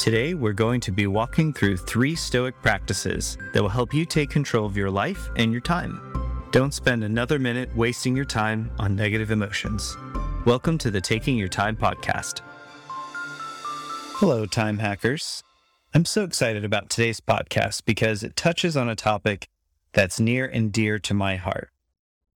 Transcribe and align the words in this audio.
Today, 0.00 0.32
we're 0.32 0.54
going 0.54 0.80
to 0.80 0.92
be 0.92 1.06
walking 1.06 1.52
through 1.52 1.76
three 1.76 2.14
Stoic 2.16 2.54
practices 2.62 3.36
that 3.52 3.60
will 3.60 3.68
help 3.68 3.92
you 3.92 4.06
take 4.06 4.30
control 4.30 4.64
of 4.64 4.74
your 4.74 4.90
life 4.90 5.28
and 5.36 5.52
your 5.52 5.60
time. 5.60 6.48
Don't 6.52 6.72
spend 6.72 7.04
another 7.04 7.38
minute 7.38 7.68
wasting 7.76 8.16
your 8.16 8.24
time 8.24 8.70
on 8.78 8.96
negative 8.96 9.30
emotions. 9.30 9.94
Welcome 10.46 10.78
to 10.78 10.90
the 10.90 11.02
Taking 11.02 11.36
Your 11.36 11.48
Time 11.48 11.76
podcast. 11.76 12.40
Hello, 14.14 14.46
time 14.46 14.78
hackers. 14.78 15.42
I'm 15.92 16.06
so 16.06 16.24
excited 16.24 16.64
about 16.64 16.88
today's 16.88 17.20
podcast 17.20 17.84
because 17.84 18.22
it 18.22 18.36
touches 18.36 18.78
on 18.78 18.88
a 18.88 18.96
topic 18.96 19.48
that's 19.92 20.18
near 20.18 20.46
and 20.46 20.72
dear 20.72 20.98
to 21.00 21.12
my 21.12 21.36
heart. 21.36 21.68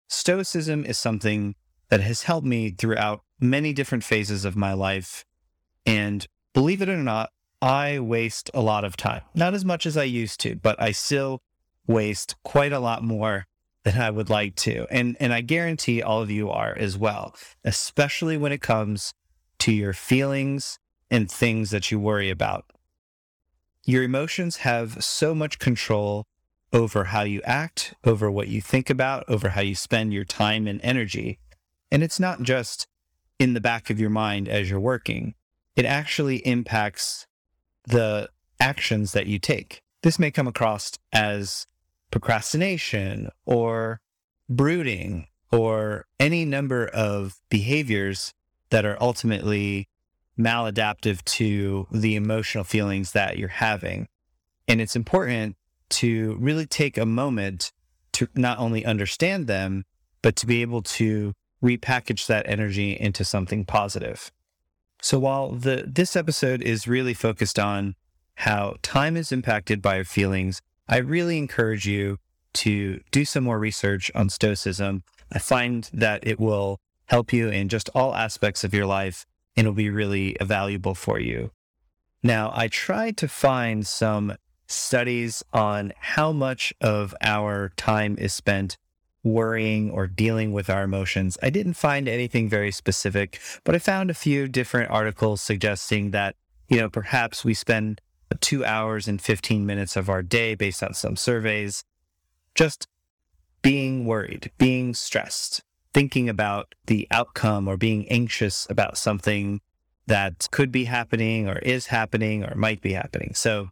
Stoicism 0.09 0.85
is 0.85 0.99
something 0.99 1.55
that 1.89 2.03
has 2.03 2.25
helped 2.25 2.47
me 2.47 2.73
throughout 2.73 3.23
many 3.41 3.73
different 3.73 4.05
phases 4.05 4.45
of 4.45 4.55
my 4.55 4.75
life. 4.75 5.25
And 5.87 6.27
believe 6.53 6.83
it 6.83 6.91
or 6.91 6.99
not, 6.99 7.31
I 7.65 7.99
waste 7.99 8.51
a 8.53 8.61
lot 8.61 8.85
of 8.85 8.95
time. 8.95 9.23
Not 9.35 9.55
as 9.55 9.65
much 9.65 9.87
as 9.87 9.97
I 9.97 10.03
used 10.03 10.39
to, 10.41 10.55
but 10.55 10.77
I 10.79 10.93
still 10.93 11.41
waste 11.87 12.35
quite 12.45 12.75
a 12.75 12.79
lot 12.79 13.03
more 13.03 13.47
than 13.85 13.99
I 13.99 14.11
would 14.11 14.29
like 14.29 14.55
to. 14.57 14.87
And 14.91 15.17
and 15.19 15.33
I 15.33 15.41
guarantee 15.41 16.03
all 16.03 16.21
of 16.21 16.31
you 16.31 16.51
are 16.51 16.77
as 16.77 16.99
well, 16.99 17.35
especially 17.65 18.37
when 18.37 18.53
it 18.53 18.61
comes 18.61 19.15
to 19.61 19.73
your 19.73 19.95
feelings 19.95 20.79
and 21.11 21.31
things 21.31 21.71
that 21.71 21.91
you 21.91 21.99
worry 21.99 22.29
about. 22.29 22.67
Your 23.87 24.03
emotions 24.03 24.59
have 24.59 25.03
so 25.03 25.35
much 25.35 25.59
control 25.59 26.27
over 26.71 27.05
how 27.05 27.23
you 27.23 27.41
act, 27.45 27.95
over 28.05 28.31
what 28.31 28.49
you 28.49 28.61
think 28.61 28.91
about, 28.91 29.25
over 29.27 29.51
how 29.51 29.63
you 29.63 29.75
spend 29.75 30.13
your 30.13 30.25
time 30.27 30.67
and 30.67 30.83
energy. 30.83 31.39
And 31.91 32.03
it's 32.03 32.21
not 32.21 32.43
just 32.43 32.87
in 33.39 33.55
the 33.55 33.61
back 33.61 33.89
of 33.89 33.99
your 33.99 34.11
mind 34.11 34.51
as 34.51 34.69
you're 34.69 34.79
working. 34.79 35.33
It 35.77 35.87
actually 35.87 36.47
impacts 36.47 37.27
the 37.87 38.29
actions 38.61 39.13
that 39.13 39.27
you 39.27 39.39
take. 39.39 39.83
This 40.03 40.19
may 40.19 40.31
come 40.31 40.47
across 40.47 40.93
as 41.13 41.67
procrastination 42.11 43.31
or 43.47 44.01
brooding 44.49 45.27
or 45.51 46.07
any 46.21 46.45
number 46.45 46.87
of 46.87 47.41
behaviors 47.49 48.33
that 48.71 48.85
are 48.85 48.97
ultimately 49.01 49.89
maladaptive 50.39 51.23
to 51.25 51.87
the 51.93 52.17
emotional 52.17 52.65
feelings 52.65 53.13
that 53.13 53.39
you're 53.39 53.49
having. 53.49 54.09
And 54.67 54.81
it's 54.81 54.97
important 54.97 55.57
to 55.91 56.37
really 56.41 56.67
take 56.67 56.99
a 56.99 57.07
moment 57.07 57.73
to 58.15 58.29
not 58.35 58.59
only 58.59 58.85
understand 58.85 59.47
them, 59.47 59.85
but 60.23 60.37
to 60.37 60.47
be 60.47 60.63
able 60.63 60.83
to 60.83 61.35
repackage 61.63 62.27
that 62.27 62.49
energy 62.49 62.93
into 62.93 63.25
something 63.25 63.65
positive. 63.65 64.33
So 65.05 65.19
while 65.19 65.51
the 65.51 65.85
this 65.87 66.17
episode 66.17 66.63
is 66.63 66.89
really 66.89 67.13
focused 67.13 67.59
on 67.59 67.95
how 68.37 68.77
time 68.81 69.19
is 69.19 69.33
impacted 69.33 69.83
by 69.83 69.99
our 69.99 70.05
feelings, 70.05 70.63
I 70.89 70.97
really 70.97 71.37
encourage 71.37 71.87
you 71.87 72.17
to 72.55 73.01
do 73.11 73.27
some 73.27 73.45
more 73.45 73.59
research 73.59 74.11
on 74.15 74.31
stoicism. 74.31 75.03
I 75.31 75.41
find 75.41 75.91
that 75.93 76.27
it 76.27 76.41
will 76.41 76.81
help 77.05 77.35
you 77.35 77.51
in 77.51 77.69
just 77.69 77.91
all 77.95 78.15
aspects 78.15 78.65
of 78.65 78.73
your 78.73 78.87
life 78.87 79.27
and 79.55 79.67
it'll 79.67 79.75
be 79.75 79.91
really 79.91 80.39
valuable 80.41 80.95
for 80.95 81.21
you. 81.21 81.51
Now, 82.23 82.51
I 82.55 82.69
tried 82.69 83.19
to 83.19 83.29
find 83.29 83.87
some 83.87 84.39
studies 84.69 85.45
on 85.53 85.93
how 85.99 86.33
much 86.33 86.73
of 86.81 87.15
our 87.21 87.73
time 87.77 88.17
is 88.19 88.33
spent 88.33 88.79
worrying 89.25 89.91
or 89.91 90.07
dealing 90.07 90.53
with 90.53 90.71
our 90.71 90.85
emotions. 90.85 91.37
I 91.43 91.51
didn't 91.51 91.75
find 91.75 92.07
anything 92.07 92.49
very 92.49 92.71
specific, 92.71 93.41
but 93.65 93.75
I 93.75 93.79
found 93.79 94.11
a 94.11 94.15
few 94.15 94.47
different 94.47 94.91
articles 94.91 95.41
suggesting 95.41 96.11
that, 96.13 96.37
you 96.69 96.79
know, 96.79 96.91
perhaps 96.91 97.45
we 97.45 97.55
spend 97.55 98.01
two 98.41 98.65
hours 98.65 99.09
and 99.09 99.21
15 99.21 99.65
minutes 99.65 99.97
of 99.97 100.09
our 100.09 100.23
day 100.23 100.55
based 100.55 100.83
on 100.83 100.95
some 100.95 101.17
surveys 101.17 101.85
just 102.55 102.87
being 103.63 104.05
worried, 104.05 104.51
being 104.59 104.95
stressed, 104.95 105.63
thinking 105.93 106.29
about 106.29 106.75
the 106.87 107.09
outcome 107.11 107.67
or 107.67 107.77
being 107.77 108.07
anxious 108.09 108.67
about 108.69 108.99
something 108.99 109.61
that 110.07 110.49
could 110.51 110.71
be 110.71 110.85
happening 110.85 111.49
or 111.49 111.59
is 111.61 111.87
happening 111.87 112.45
or 112.45 112.55
might 112.55 112.83
be 112.83 112.93
happening. 112.93 113.33
So 113.35 113.71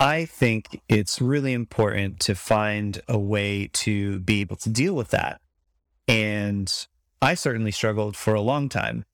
I 0.00 0.24
think 0.24 0.80
it's 0.88 1.20
really 1.20 1.52
important 1.52 2.20
to 2.20 2.34
find 2.34 3.02
a 3.06 3.18
way 3.18 3.68
to 3.74 4.20
be 4.20 4.40
able 4.40 4.56
to 4.56 4.70
deal 4.70 4.94
with 4.94 5.10
that. 5.10 5.42
And 6.08 6.72
I 7.20 7.34
certainly 7.34 7.70
struggled 7.70 8.16
for 8.16 8.32
a 8.32 8.40
long 8.40 8.70
time 8.70 9.04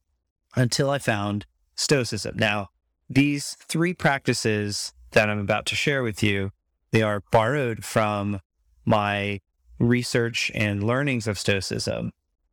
until 0.54 0.88
I 0.88 0.98
found 0.98 1.44
Stoicism. 1.74 2.36
Now, 2.38 2.68
these 3.10 3.56
three 3.68 3.94
practices 3.94 4.92
that 5.10 5.28
I'm 5.28 5.40
about 5.40 5.66
to 5.66 5.74
share 5.74 6.04
with 6.04 6.22
you, 6.22 6.52
they 6.92 7.02
are 7.02 7.24
borrowed 7.32 7.84
from 7.84 8.40
my 8.84 9.40
research 9.80 10.52
and 10.54 10.84
learnings 10.84 11.26
of 11.26 11.36
Stoicism, 11.36 12.12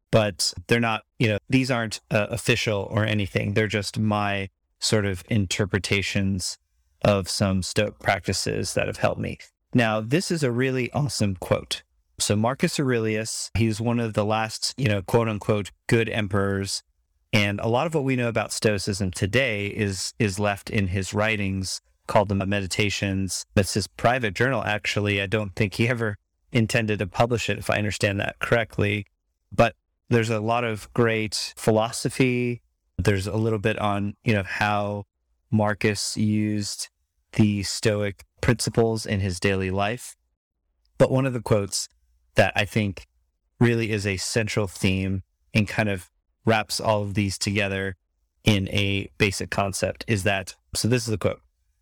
but 0.09 0.55
they're 0.67 0.79
not, 0.79 1.03
you 1.19 1.27
know, 1.27 1.37
these 1.49 1.69
aren't 1.69 2.01
uh, 2.09 2.25
official 2.31 2.87
or 2.89 3.05
anything. 3.05 3.53
They're 3.53 3.67
just 3.67 3.99
my 3.99 4.49
sort 4.79 5.05
of 5.05 5.23
interpretations 5.29 6.57
of 7.03 7.29
some 7.29 7.61
Stoic 7.63 7.99
practices 7.99 8.73
that 8.73 8.87
have 8.87 8.97
helped 8.97 9.19
me. 9.19 9.37
Now, 9.73 10.01
this 10.01 10.31
is 10.31 10.43
a 10.43 10.51
really 10.51 10.91
awesome 10.91 11.35
quote. 11.35 11.83
So 12.19 12.35
Marcus 12.35 12.79
Aurelius, 12.79 13.49
he 13.55 13.67
was 13.67 13.81
one 13.81 13.99
of 13.99 14.13
the 14.13 14.23
last, 14.25 14.73
you 14.77 14.87
know, 14.87 15.01
quote 15.01 15.27
unquote, 15.27 15.71
good 15.87 16.09
emperors. 16.09 16.83
And 17.33 17.59
a 17.59 17.67
lot 17.67 17.87
of 17.87 17.95
what 17.95 18.03
we 18.03 18.15
know 18.15 18.27
about 18.27 18.53
Stoicism 18.53 19.11
today 19.11 19.67
is 19.67 20.13
is 20.19 20.39
left 20.39 20.69
in 20.69 20.87
his 20.87 21.13
writings 21.13 21.81
called 22.05 22.29
the 22.29 22.35
Meditations. 22.35 23.45
That's 23.55 23.73
his 23.73 23.87
private 23.87 24.35
journal, 24.35 24.63
actually. 24.63 25.21
I 25.21 25.25
don't 25.25 25.55
think 25.55 25.73
he 25.73 25.87
ever 25.87 26.17
intended 26.51 26.99
to 26.99 27.07
publish 27.07 27.49
it, 27.49 27.57
if 27.57 27.69
I 27.69 27.77
understand 27.77 28.19
that 28.19 28.37
correctly. 28.39 29.07
But 29.51 29.75
there's 30.09 30.29
a 30.29 30.39
lot 30.39 30.63
of 30.63 30.93
great 30.93 31.53
philosophy. 31.57 32.61
There's 32.97 33.25
a 33.25 33.35
little 33.35 33.59
bit 33.59 33.79
on, 33.79 34.15
you 34.23 34.33
know, 34.33 34.43
how 34.43 35.05
Marcus 35.49 36.15
used 36.15 36.89
the 37.33 37.63
Stoic 37.63 38.23
principles 38.41 39.05
in 39.05 39.19
his 39.19 39.39
daily 39.39 39.71
life. 39.71 40.15
But 40.97 41.11
one 41.11 41.25
of 41.25 41.33
the 41.33 41.41
quotes 41.41 41.87
that 42.35 42.53
I 42.55 42.65
think 42.65 43.07
really 43.59 43.91
is 43.91 44.05
a 44.05 44.17
central 44.17 44.67
theme 44.67 45.23
and 45.53 45.67
kind 45.67 45.89
of 45.89 46.09
wraps 46.45 46.79
all 46.79 47.03
of 47.03 47.13
these 47.13 47.37
together 47.37 47.95
in 48.43 48.67
a 48.69 49.09
basic 49.17 49.49
concept 49.49 50.03
is 50.07 50.23
that 50.23 50.55
so 50.75 50.89
this 50.89 51.03
is 51.03 51.11
the 51.11 51.17
quote 51.17 51.39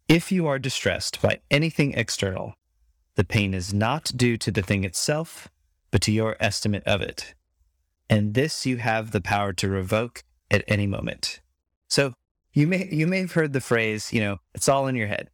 if 0.08 0.32
you 0.32 0.46
are 0.46 0.60
distressed 0.60 1.20
by 1.20 1.40
anything 1.50 1.94
external 1.94 2.54
the 3.16 3.24
pain 3.24 3.56
is 3.56 3.74
not 3.74 4.12
due 4.16 4.38
to 4.38 4.52
the 4.52 4.62
thing 4.62 4.84
itself 4.84 5.50
but 5.92 6.02
to 6.02 6.12
your 6.12 6.38
estimate 6.40 6.84
of 6.86 7.02
it. 7.02 7.36
And 8.10 8.34
this 8.34 8.66
you 8.66 8.78
have 8.78 9.12
the 9.12 9.22
power 9.22 9.54
to 9.54 9.70
revoke 9.70 10.24
at 10.50 10.64
any 10.68 10.88
moment. 10.88 11.42
So 11.88 12.14
you 12.54 12.68
may 12.68 12.90
you 12.92 13.08
may 13.08 13.20
have 13.20 13.34
heard 13.34 13.54
the 13.54 13.62
phrase 13.62 14.12
you 14.12 14.20
know 14.22 14.38
it's 14.54 14.68
all 14.68 14.88
in 14.88 14.96
your 14.96 15.08
head 15.08 15.30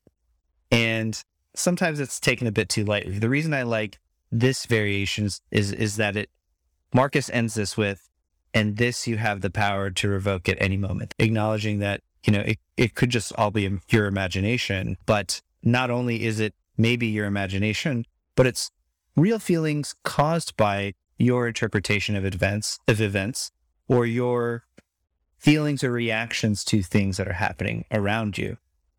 and 0.71 1.21
sometimes 1.55 1.99
it's 1.99 2.19
taken 2.19 2.47
a 2.47 2.51
bit 2.51 2.69
too 2.69 2.85
lightly. 2.85 3.19
The 3.19 3.29
reason 3.29 3.53
I 3.53 3.63
like 3.63 3.99
this 4.31 4.65
variation 4.65 5.25
is, 5.25 5.41
is, 5.51 5.71
is 5.71 5.95
that 5.97 6.15
it, 6.15 6.29
Marcus 6.93 7.29
ends 7.29 7.55
this 7.55 7.77
with, 7.77 8.09
and 8.53 8.77
this 8.77 9.07
you 9.07 9.17
have 9.17 9.41
the 9.41 9.49
power 9.49 9.89
to 9.89 10.07
revoke 10.07 10.49
at 10.49 10.57
any 10.61 10.77
moment, 10.77 11.13
acknowledging 11.19 11.79
that, 11.79 12.01
you 12.23 12.33
know, 12.33 12.41
it, 12.41 12.57
it 12.75 12.95
could 12.95 13.09
just 13.09 13.33
all 13.37 13.51
be 13.51 13.69
your 13.89 14.07
imagination, 14.07 14.97
but 15.05 15.41
not 15.63 15.89
only 15.89 16.25
is 16.25 16.39
it 16.39 16.53
maybe 16.77 17.07
your 17.07 17.25
imagination, 17.25 18.05
but 18.35 18.47
it's 18.47 18.71
real 19.15 19.39
feelings 19.39 19.95
caused 20.03 20.55
by 20.57 20.93
your 21.17 21.47
interpretation 21.47 22.15
of 22.15 22.25
events, 22.25 22.79
of 22.87 23.01
events 23.01 23.51
or 23.87 24.05
your 24.05 24.63
feelings 25.37 25.83
or 25.83 25.91
reactions 25.91 26.63
to 26.63 26.81
things 26.81 27.17
that 27.17 27.27
are 27.27 27.33
happening 27.33 27.85
around 27.91 28.37
you. 28.37 28.57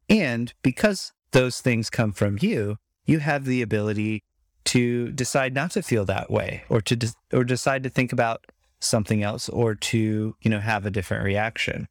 And 0.09 0.53
because 0.62 1.12
those 1.33 1.61
things 1.61 1.91
come 1.91 2.13
from 2.13 2.39
you, 2.41 2.77
you 3.05 3.19
have 3.19 3.45
the 3.45 3.63
ability 3.63 4.23
to 4.67 5.11
decide 5.13 5.55
not 5.55 5.71
to 5.73 5.83
feel 5.83 6.05
that 6.05 6.31
way 6.31 6.63
or 6.69 6.81
to 6.83 6.95
de- 6.97 7.15
or 7.33 7.45
decide 7.45 7.83
to 7.83 7.89
think 7.89 8.13
about 8.13 8.45
something 8.81 9.23
else 9.23 9.49
or 9.49 9.75
to, 9.75 10.37
you 10.41 10.51
know, 10.51 10.61
have 10.61 10.85
a 10.85 10.91
different 10.91 11.25
reaction. 11.25 11.89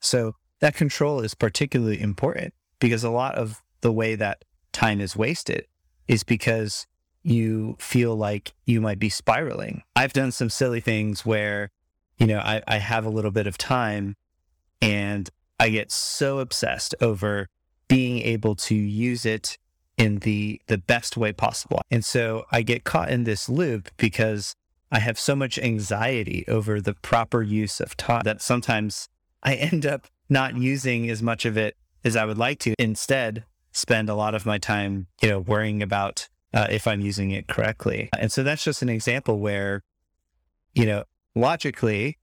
So 0.00 0.34
that 0.60 0.74
control 0.74 1.20
is 1.20 1.34
particularly 1.34 2.00
important 2.00 2.54
because 2.78 3.04
a 3.04 3.10
lot 3.10 3.34
of 3.34 3.62
the 3.82 3.92
way 3.92 4.14
that 4.14 4.44
time 4.72 5.00
is 5.00 5.16
wasted 5.16 5.66
is 6.08 6.24
because 6.24 6.86
you 7.22 7.76
feel 7.78 8.16
like 8.16 8.52
you 8.64 8.80
might 8.80 8.98
be 8.98 9.10
spiraling. 9.10 9.82
I've 9.94 10.12
done 10.12 10.32
some 10.32 10.48
silly 10.48 10.80
things 10.80 11.26
where, 11.26 11.70
you 12.18 12.26
know, 12.26 12.38
I, 12.38 12.62
I 12.66 12.78
have 12.78 13.04
a 13.04 13.10
little 13.10 13.30
bit 13.30 13.46
of 13.46 13.58
time 13.58 14.16
and 14.80 15.28
I 15.58 15.68
get 15.68 15.92
so 15.92 16.38
obsessed 16.38 16.94
over 17.00 17.48
being 17.90 18.20
able 18.20 18.54
to 18.54 18.74
use 18.74 19.26
it 19.26 19.58
in 19.98 20.20
the 20.20 20.62
the 20.68 20.78
best 20.78 21.16
way 21.16 21.32
possible. 21.32 21.82
And 21.90 22.04
so 22.04 22.44
I 22.52 22.62
get 22.62 22.84
caught 22.84 23.10
in 23.10 23.24
this 23.24 23.48
loop 23.48 23.90
because 23.96 24.54
I 24.92 25.00
have 25.00 25.18
so 25.18 25.34
much 25.34 25.58
anxiety 25.58 26.44
over 26.46 26.80
the 26.80 26.94
proper 26.94 27.42
use 27.42 27.80
of 27.80 27.96
time 27.96 28.22
that 28.24 28.40
sometimes 28.40 29.08
I 29.42 29.54
end 29.72 29.84
up 29.84 30.06
not 30.28 30.56
using 30.56 31.10
as 31.10 31.20
much 31.20 31.44
of 31.44 31.58
it 31.58 31.76
as 32.04 32.14
I 32.14 32.24
would 32.24 32.38
like 32.38 32.60
to. 32.60 32.74
Instead, 32.78 33.44
spend 33.72 34.08
a 34.08 34.14
lot 34.14 34.36
of 34.36 34.46
my 34.46 34.58
time, 34.58 35.08
you 35.20 35.28
know, 35.28 35.40
worrying 35.40 35.82
about 35.82 36.28
uh, 36.54 36.68
if 36.70 36.86
I'm 36.86 37.00
using 37.00 37.32
it 37.32 37.48
correctly. 37.48 38.08
And 38.16 38.30
so 38.30 38.44
that's 38.44 38.64
just 38.64 38.82
an 38.82 38.88
example 38.88 39.40
where, 39.40 39.82
you 40.74 40.86
know, 40.86 41.04
logically, 41.34 42.18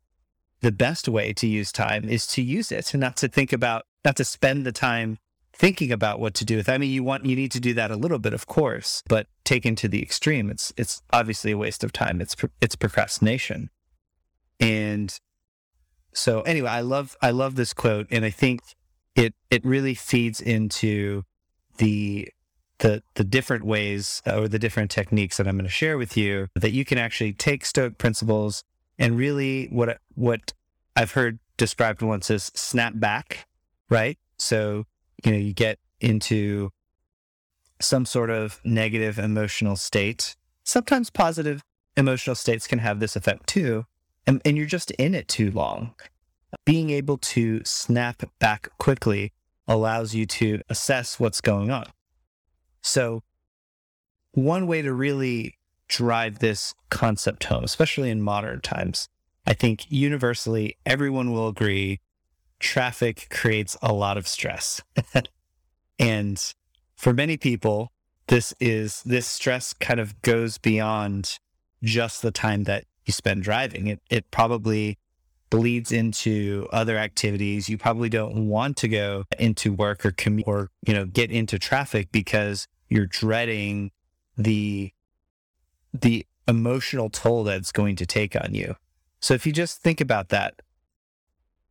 the 0.62 0.72
best 0.72 1.10
way 1.10 1.34
to 1.34 1.46
use 1.46 1.74
time 1.74 2.08
is 2.08 2.25
to 2.28 2.42
use 2.42 2.72
it 2.72 2.94
and 2.94 3.02
not 3.02 3.18
to 3.18 3.28
think 3.28 3.52
about, 3.52 3.84
not 4.06 4.16
to 4.16 4.24
spend 4.24 4.66
the 4.66 4.72
time 4.72 5.19
thinking 5.57 5.92
about 5.92 6.19
what 6.19 6.33
to 6.36 6.45
do 6.45 6.57
with. 6.57 6.69
I 6.69 6.77
mean, 6.77 6.92
you 6.92 7.04
want, 7.04 7.25
you 7.25 7.36
need 7.36 7.51
to 7.51 7.59
do 7.59 7.74
that 7.74 7.89
a 7.89 7.95
little 7.95 8.19
bit, 8.19 8.33
of 8.33 8.45
course, 8.45 9.04
but 9.07 9.27
taken 9.44 9.75
to 9.77 9.88
the 9.88 10.01
extreme, 10.01 10.50
it's, 10.50 10.71
it's 10.77 11.01
obviously 11.12 11.51
a 11.51 11.57
waste 11.57 11.83
of 11.83 11.92
time. 11.92 12.21
It's, 12.21 12.36
it's 12.62 12.75
procrastination. 12.75 13.69
And 14.59 15.18
so 16.13 16.42
anyway, 16.42 16.69
I 16.69 16.81
love, 16.81 17.15
I 17.21 17.31
love 17.31 17.56
this 17.56 17.74
quote. 17.74 18.07
And 18.12 18.24
I 18.24 18.30
think 18.30 18.62
it, 19.15 19.33
it 19.50 19.65
really 19.65 19.95
feeds 19.95 20.39
into 20.39 21.24
the 21.77 22.30
the 22.80 23.01
the 23.15 23.24
different 23.24 23.63
ways 23.65 24.21
or 24.25 24.48
the 24.48 24.59
different 24.59 24.92
techniques 24.92 25.38
that 25.38 25.48
I'm 25.48 25.56
going 25.56 25.65
to 25.65 25.71
share 25.71 25.98
with 25.98 26.15
you 26.15 26.48
that 26.56 26.71
you 26.71 26.86
can 26.86 26.98
actually 26.98 27.33
take 27.33 27.65
Stoic 27.65 27.98
principles 27.98 28.63
and 29.00 29.18
really 29.18 29.68
what 29.71 29.98
what 30.13 30.54
I've 30.95 31.12
heard 31.12 31.39
described 31.57 32.01
once 32.01 32.30
as 32.30 32.51
snap 32.54 32.94
back, 32.95 33.48
right? 33.89 34.18
So 34.38 34.86
you 35.24 35.31
know 35.31 35.38
you 35.38 35.54
get 35.54 35.80
into 36.00 36.72
some 37.80 38.06
sort 38.06 38.30
of 38.30 38.60
negative 38.64 39.19
emotional 39.19 39.75
state. 39.75 40.36
Sometimes 40.64 41.10
positive 41.10 41.64
emotional 41.96 42.36
states 42.36 42.68
can 42.68 42.80
have 42.80 43.00
this 43.00 43.16
effect 43.16 43.48
too, 43.48 43.86
and, 44.25 44.42
and 44.46 44.58
you're 44.58 44.66
just 44.66 44.92
in 44.92 45.16
it 45.16 45.28
too 45.28 45.52
long. 45.52 45.94
Being 46.66 46.90
able 46.90 47.18
to 47.18 47.62
snap 47.64 48.24
back 48.40 48.69
quickly 48.78 49.34
allows 49.68 50.14
you 50.16 50.25
to 50.25 50.62
assess 50.69 51.19
what's 51.19 51.42
going 51.42 51.72
on. 51.72 51.86
So, 52.81 53.24
one 54.31 54.68
way 54.68 54.81
to 54.81 54.94
really 54.94 55.56
drive 55.88 56.40
this 56.40 56.74
concept 56.90 57.46
home, 57.46 57.64
especially 57.64 58.10
in 58.10 58.22
modern 58.22 58.62
times, 58.62 59.08
I 59.46 59.54
think 59.54 59.90
universally 59.90 60.78
everyone 60.86 61.31
will 61.31 61.48
agree 61.48 62.00
traffic 62.59 63.27
creates 63.30 63.77
a 63.81 63.94
lot 63.94 64.18
of 64.18 64.27
stress. 64.27 64.81
and 66.00 66.54
for 66.95 67.13
many 67.13 67.38
people, 67.38 67.92
this 68.27 68.54
is 68.59 69.01
this 69.04 69.25
stress 69.25 69.74
kind 69.74 70.00
of 70.00 70.21
goes 70.21 70.57
beyond 70.57 71.39
just 71.83 72.21
the 72.21 72.31
time 72.31 72.63
that 72.63 72.86
you 73.06 73.13
spend 73.13 73.44
driving. 73.44 73.88
It 73.88 74.01
it 74.09 74.31
probably 74.31 74.98
bleeds 75.50 75.92
into 75.92 76.68
other 76.71 76.98
activities. 76.98 77.69
You 77.69 77.77
probably 77.77 78.09
don't 78.09 78.48
want 78.48 78.77
to 78.77 78.88
go 78.88 79.24
into 79.39 79.74
work 79.74 80.06
or 80.06 80.12
commute 80.12 80.48
or, 80.48 80.69
you 80.86 80.94
know, 80.94 81.06
get 81.06 81.31
into 81.31 81.57
traffic 81.59 82.12
because 82.12 82.68
you're 82.89 83.06
dreading 83.06 83.92
the, 84.38 84.92
the 85.94 86.25
emotional 86.48 87.09
toll 87.09 87.44
that's 87.44 87.71
going 87.71 87.95
to 87.98 88.06
take 88.06 88.36
on 88.36 88.54
you. 88.54 88.75
So 89.19 89.33
if 89.33 89.45
you 89.45 89.51
just 89.51 89.81
think 89.81 90.01
about 90.01 90.30
that, 90.30 90.62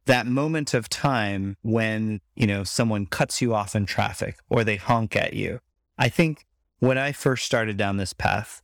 that 0.06 0.26
moment 0.26 0.72
of 0.72 0.88
time 0.88 1.56
when, 1.62 2.20
you 2.34 2.46
know, 2.46 2.64
someone 2.64 3.06
cuts 3.06 3.42
you 3.42 3.54
off 3.54 3.76
in 3.76 3.86
traffic 3.86 4.38
or 4.48 4.64
they 4.64 4.76
honk 4.76 5.14
at 5.14 5.34
you. 5.34 5.60
I 5.98 6.08
think 6.08 6.46
when 6.78 6.96
I 6.96 7.12
first 7.12 7.44
started 7.44 7.76
down 7.76 7.96
this 7.96 8.12
path 8.12 8.62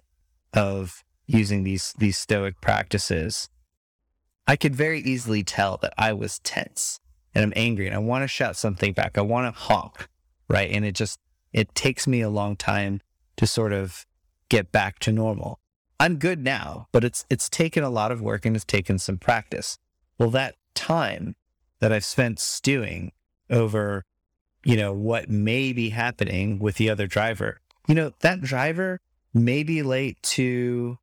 of 0.52 1.04
using 1.26 1.64
these, 1.64 1.94
these 1.98 2.16
stoic 2.16 2.60
practices, 2.60 3.48
I 4.46 4.56
could 4.56 4.74
very 4.74 5.00
easily 5.00 5.42
tell 5.42 5.78
that 5.78 5.94
I 5.98 6.12
was 6.12 6.38
tense 6.40 7.00
and 7.34 7.44
I'm 7.44 7.52
angry 7.56 7.86
and 7.86 7.94
I 7.94 7.98
want 7.98 8.22
to 8.22 8.28
shout 8.28 8.56
something 8.56 8.92
back. 8.92 9.18
I 9.18 9.22
want 9.22 9.52
to 9.52 9.60
honk, 9.60 10.08
right? 10.48 10.70
And 10.70 10.84
it 10.84 10.94
just, 10.94 11.18
it 11.52 11.74
takes 11.74 12.06
me 12.06 12.20
a 12.20 12.30
long 12.30 12.56
time 12.56 13.00
to 13.36 13.46
sort 13.46 13.72
of 13.72 14.06
get 14.48 14.70
back 14.70 14.98
to 15.00 15.12
normal. 15.12 15.58
I'm 15.98 16.16
good 16.18 16.40
now, 16.40 16.88
but 16.92 17.04
it's, 17.04 17.24
it's 17.30 17.48
taken 17.48 17.82
a 17.82 17.90
lot 17.90 18.12
of 18.12 18.20
work 18.20 18.44
and 18.44 18.54
it's 18.54 18.64
taken 18.64 18.98
some 18.98 19.18
practice. 19.18 19.78
Well, 20.18 20.30
that 20.30 20.56
time 20.74 21.36
that 21.80 21.92
I've 21.92 22.04
spent 22.04 22.38
stewing 22.38 23.12
over, 23.50 24.04
you 24.64 24.76
know, 24.76 24.92
what 24.92 25.28
may 25.28 25.72
be 25.72 25.90
happening 25.90 26.58
with 26.58 26.76
the 26.76 26.90
other 26.90 27.06
driver, 27.06 27.60
you 27.88 27.94
know, 27.94 28.12
that 28.20 28.40
driver 28.40 29.00
may 29.34 29.62
be 29.62 29.82
late 29.82 30.22
to 30.22 30.98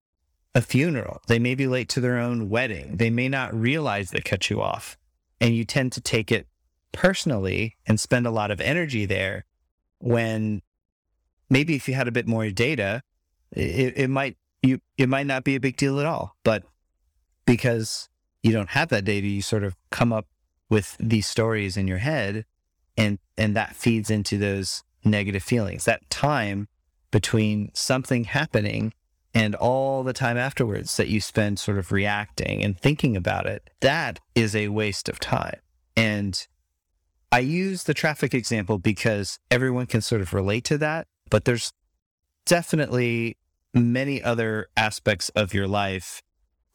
a 0.55 0.61
funeral. 0.61 1.21
They 1.27 1.39
may 1.39 1.55
be 1.55 1.67
late 1.67 1.89
to 1.89 2.01
their 2.01 2.17
own 2.17 2.49
wedding. 2.49 2.97
They 2.97 3.09
may 3.09 3.29
not 3.29 3.53
realize 3.53 4.09
they 4.09 4.21
cut 4.21 4.49
you 4.49 4.61
off. 4.61 4.97
And 5.41 5.55
you 5.55 5.63
tend 5.63 5.91
to 5.93 6.01
take 6.01 6.31
it 6.31 6.47
personally 6.91 7.75
and 7.85 7.99
spend 7.99 8.25
a 8.25 8.31
lot 8.31 8.51
of 8.51 8.59
energy 8.59 9.05
there 9.05 9.45
when 9.99 10.61
maybe 11.49 11.75
if 11.75 11.87
you 11.87 11.93
had 11.93 12.07
a 12.07 12.11
bit 12.11 12.27
more 12.27 12.49
data, 12.49 13.01
it, 13.51 13.97
it 13.97 14.09
might 14.09 14.37
you 14.61 14.81
it 14.97 15.07
might 15.07 15.25
not 15.25 15.43
be 15.43 15.55
a 15.55 15.59
big 15.59 15.77
deal 15.77 15.99
at 15.99 16.05
all. 16.05 16.35
But 16.43 16.63
because 17.45 18.09
you 18.43 18.51
don't 18.51 18.69
have 18.69 18.89
that 18.89 19.05
data, 19.05 19.27
you 19.27 19.41
sort 19.41 19.63
of 19.63 19.75
come 19.89 20.13
up 20.13 20.27
with 20.69 20.95
these 20.99 21.27
stories 21.27 21.77
in 21.77 21.87
your 21.87 21.97
head 21.97 22.45
and 22.97 23.17
and 23.37 23.55
that 23.55 23.75
feeds 23.75 24.09
into 24.09 24.37
those 24.37 24.83
negative 25.03 25.41
feelings. 25.43 25.85
That 25.85 26.07
time 26.09 26.67
between 27.11 27.71
something 27.73 28.25
happening 28.25 28.93
and 29.33 29.55
all 29.55 30.03
the 30.03 30.13
time 30.13 30.37
afterwards 30.37 30.97
that 30.97 31.07
you 31.07 31.21
spend 31.21 31.59
sort 31.59 31.77
of 31.77 31.91
reacting 31.91 32.63
and 32.63 32.79
thinking 32.79 33.15
about 33.15 33.45
it, 33.45 33.69
that 33.79 34.19
is 34.35 34.55
a 34.55 34.67
waste 34.67 35.07
of 35.07 35.19
time. 35.19 35.59
And 35.95 36.45
I 37.31 37.39
use 37.39 37.83
the 37.83 37.93
traffic 37.93 38.33
example 38.33 38.79
because 38.79 39.39
everyone 39.49 39.85
can 39.85 40.01
sort 40.01 40.21
of 40.21 40.33
relate 40.33 40.63
to 40.65 40.77
that, 40.79 41.07
but 41.29 41.45
there's 41.45 41.71
definitely 42.45 43.37
many 43.73 44.21
other 44.21 44.67
aspects 44.75 45.29
of 45.29 45.53
your 45.53 45.67
life 45.67 46.21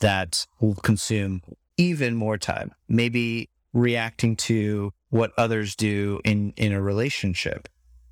that 0.01 0.47
will 0.61 0.75
consume 0.75 1.43
even 1.77 2.15
more 2.15 2.39
time. 2.39 2.73
Maybe 2.89 3.51
reacting 3.73 4.37
to 4.37 4.93
what 5.11 5.33
others 5.37 5.75
do 5.75 6.21
in, 6.25 6.53
in 6.57 6.73
a 6.73 6.81
relationship 6.81 7.69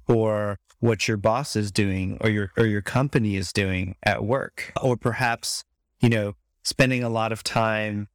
or 0.09 0.59
what 0.81 1.07
your 1.07 1.17
boss 1.17 1.55
is 1.55 1.71
doing 1.71 2.19
or 2.21 2.29
your 2.29 2.51
or 2.57 2.67
your 2.67 2.83
company 2.83 3.37
is 3.37 3.53
doing 3.53 3.95
at 4.03 4.25
work 4.25 4.73
or 4.83 4.97
perhaps 4.97 5.63
you 6.01 6.09
know 6.09 6.35
spending 6.65 7.05
a 7.05 7.09
lot 7.09 7.31
of 7.31 7.45
time 7.45 8.09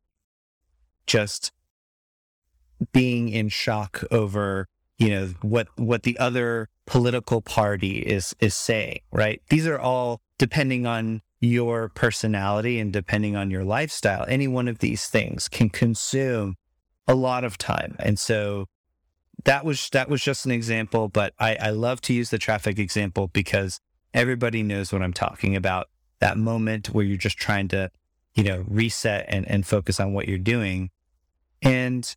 just 1.06 1.54
being 2.92 3.30
in 3.30 3.48
shock 3.48 4.04
over 4.12 4.68
you 4.98 5.10
know 5.10 5.28
what 5.42 5.70
what 5.78 6.04
the 6.04 6.18
other 6.20 6.68
political 6.86 7.42
party 7.42 8.00
is 8.00 8.36
is 8.42 8.54
saying 8.54 9.00
right 9.14 9.42
these 9.50 9.66
are 9.66 9.80
all 9.80 10.20
depending 10.38 10.86
on 10.86 11.22
your 11.40 11.90
personality 11.90 12.80
and 12.80 12.92
depending 12.92 13.36
on 13.36 13.52
your 13.52 13.64
lifestyle 13.64 14.26
any 14.28 14.48
one 14.48 14.68
of 14.68 14.80
these 14.80 15.08
things 15.08 15.48
can 15.48 15.70
consume 15.70 16.56
a 17.08 17.16
lot 17.16 17.44
of 17.44 17.58
time 17.58 17.96
and 18.00 18.18
so 18.18 18.68
that 19.44 19.64
was 19.64 19.90
that 19.92 20.10
was 20.10 20.22
just 20.22 20.46
an 20.46 20.52
example, 20.52 21.08
but 21.10 21.34
I, 21.40 21.56
I 21.56 21.70
love 21.70 22.02
to 22.02 22.14
use 22.14 22.30
the 22.30 22.38
traffic 22.38 22.80
example 22.80 23.28
because 23.28 23.80
everybody 24.14 24.64
knows 24.64 24.92
what 24.92 25.02
I'm 25.02 25.14
talking 25.14 25.56
about. 25.56 25.88
That 26.20 26.38
moment 26.38 26.88
where 26.88 27.06
you're 27.06 27.18
just 27.18 27.38
trying 27.38 27.68
to, 27.70 27.92
you 28.34 28.44
know, 28.44 28.66
reset 28.68 29.26
and, 29.30 29.48
and 29.48 29.66
focus 29.66 30.00
on 30.00 30.14
what 30.14 30.28
you're 30.28 30.40
doing. 30.40 30.90
And 31.62 32.16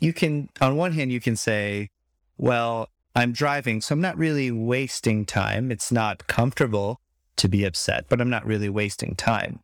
you 0.00 0.12
can, 0.12 0.48
on 0.60 0.76
one 0.76 0.92
hand, 0.92 1.12
you 1.12 1.20
can 1.20 1.36
say, 1.36 1.90
well, 2.36 2.88
I'm 3.14 3.32
driving, 3.32 3.80
so 3.80 3.92
I'm 3.92 4.00
not 4.00 4.18
really 4.18 4.50
wasting 4.50 5.24
time. 5.24 5.70
It's 5.70 5.92
not 5.92 6.26
comfortable 6.26 7.00
to 7.38 7.48
be 7.48 7.64
upset, 7.64 8.06
but 8.08 8.20
I'm 8.20 8.30
not 8.30 8.46
really 8.46 8.68
wasting 8.68 9.14
time. 9.14 9.60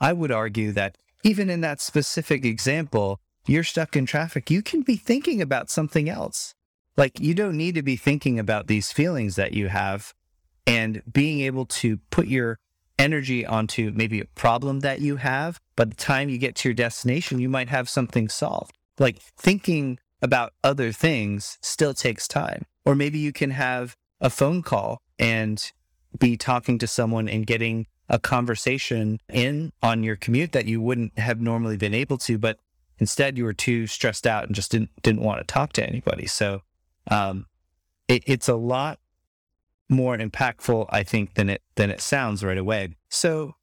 I 0.00 0.12
would 0.12 0.32
argue 0.32 0.72
that 0.72 0.98
even 1.22 1.48
in 1.48 1.60
that 1.62 1.80
specific 1.80 2.44
example, 2.44 3.20
you're 3.46 3.64
stuck 3.64 3.96
in 3.96 4.06
traffic, 4.06 4.50
you 4.50 4.62
can 4.62 4.82
be 4.82 4.96
thinking 4.96 5.40
about 5.40 5.70
something 5.70 6.08
else. 6.08 6.54
Like 6.96 7.18
you 7.18 7.34
don't 7.34 7.56
need 7.56 7.74
to 7.74 7.82
be 7.82 7.96
thinking 7.96 8.38
about 8.38 8.66
these 8.66 8.92
feelings 8.92 9.36
that 9.36 9.52
you 9.52 9.68
have 9.68 10.14
and 10.66 11.02
being 11.10 11.40
able 11.40 11.66
to 11.66 11.98
put 12.10 12.26
your 12.26 12.58
energy 12.98 13.44
onto 13.44 13.90
maybe 13.94 14.20
a 14.20 14.26
problem 14.26 14.80
that 14.80 15.00
you 15.00 15.16
have. 15.16 15.60
By 15.76 15.86
the 15.86 15.94
time 15.94 16.28
you 16.28 16.38
get 16.38 16.54
to 16.56 16.68
your 16.68 16.74
destination, 16.74 17.40
you 17.40 17.48
might 17.48 17.68
have 17.68 17.88
something 17.88 18.28
solved. 18.28 18.76
Like 18.98 19.18
thinking 19.18 19.98
about 20.22 20.52
other 20.62 20.92
things 20.92 21.58
still 21.60 21.94
takes 21.94 22.28
time. 22.28 22.64
Or 22.84 22.94
maybe 22.94 23.18
you 23.18 23.32
can 23.32 23.50
have 23.50 23.96
a 24.20 24.30
phone 24.30 24.62
call 24.62 24.98
and 25.18 25.72
be 26.18 26.36
talking 26.36 26.78
to 26.78 26.86
someone 26.86 27.28
and 27.28 27.46
getting 27.46 27.86
a 28.08 28.18
conversation 28.18 29.20
in 29.32 29.72
on 29.82 30.02
your 30.02 30.16
commute 30.16 30.52
that 30.52 30.66
you 30.66 30.80
wouldn't 30.80 31.18
have 31.18 31.40
normally 31.40 31.76
been 31.76 31.94
able 31.94 32.18
to, 32.18 32.38
but 32.38 32.58
Instead, 32.98 33.36
you 33.36 33.44
were 33.44 33.52
too 33.52 33.86
stressed 33.86 34.26
out 34.26 34.46
and 34.46 34.54
just 34.54 34.70
didn't 34.70 34.90
didn't 35.02 35.22
want 35.22 35.40
to 35.40 35.44
talk 35.44 35.72
to 35.72 35.86
anybody. 35.86 36.26
So 36.26 36.62
um, 37.10 37.46
it, 38.08 38.22
it's 38.26 38.48
a 38.48 38.54
lot 38.54 38.98
more 39.88 40.16
impactful, 40.16 40.86
I 40.90 41.02
think, 41.02 41.34
than 41.34 41.50
it 41.50 41.62
than 41.74 41.90
it 41.90 42.00
sounds 42.00 42.44
right 42.44 42.58
away. 42.58 42.96
So 43.08 43.56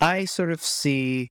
I 0.00 0.24
sort 0.24 0.50
of 0.50 0.62
see 0.62 1.30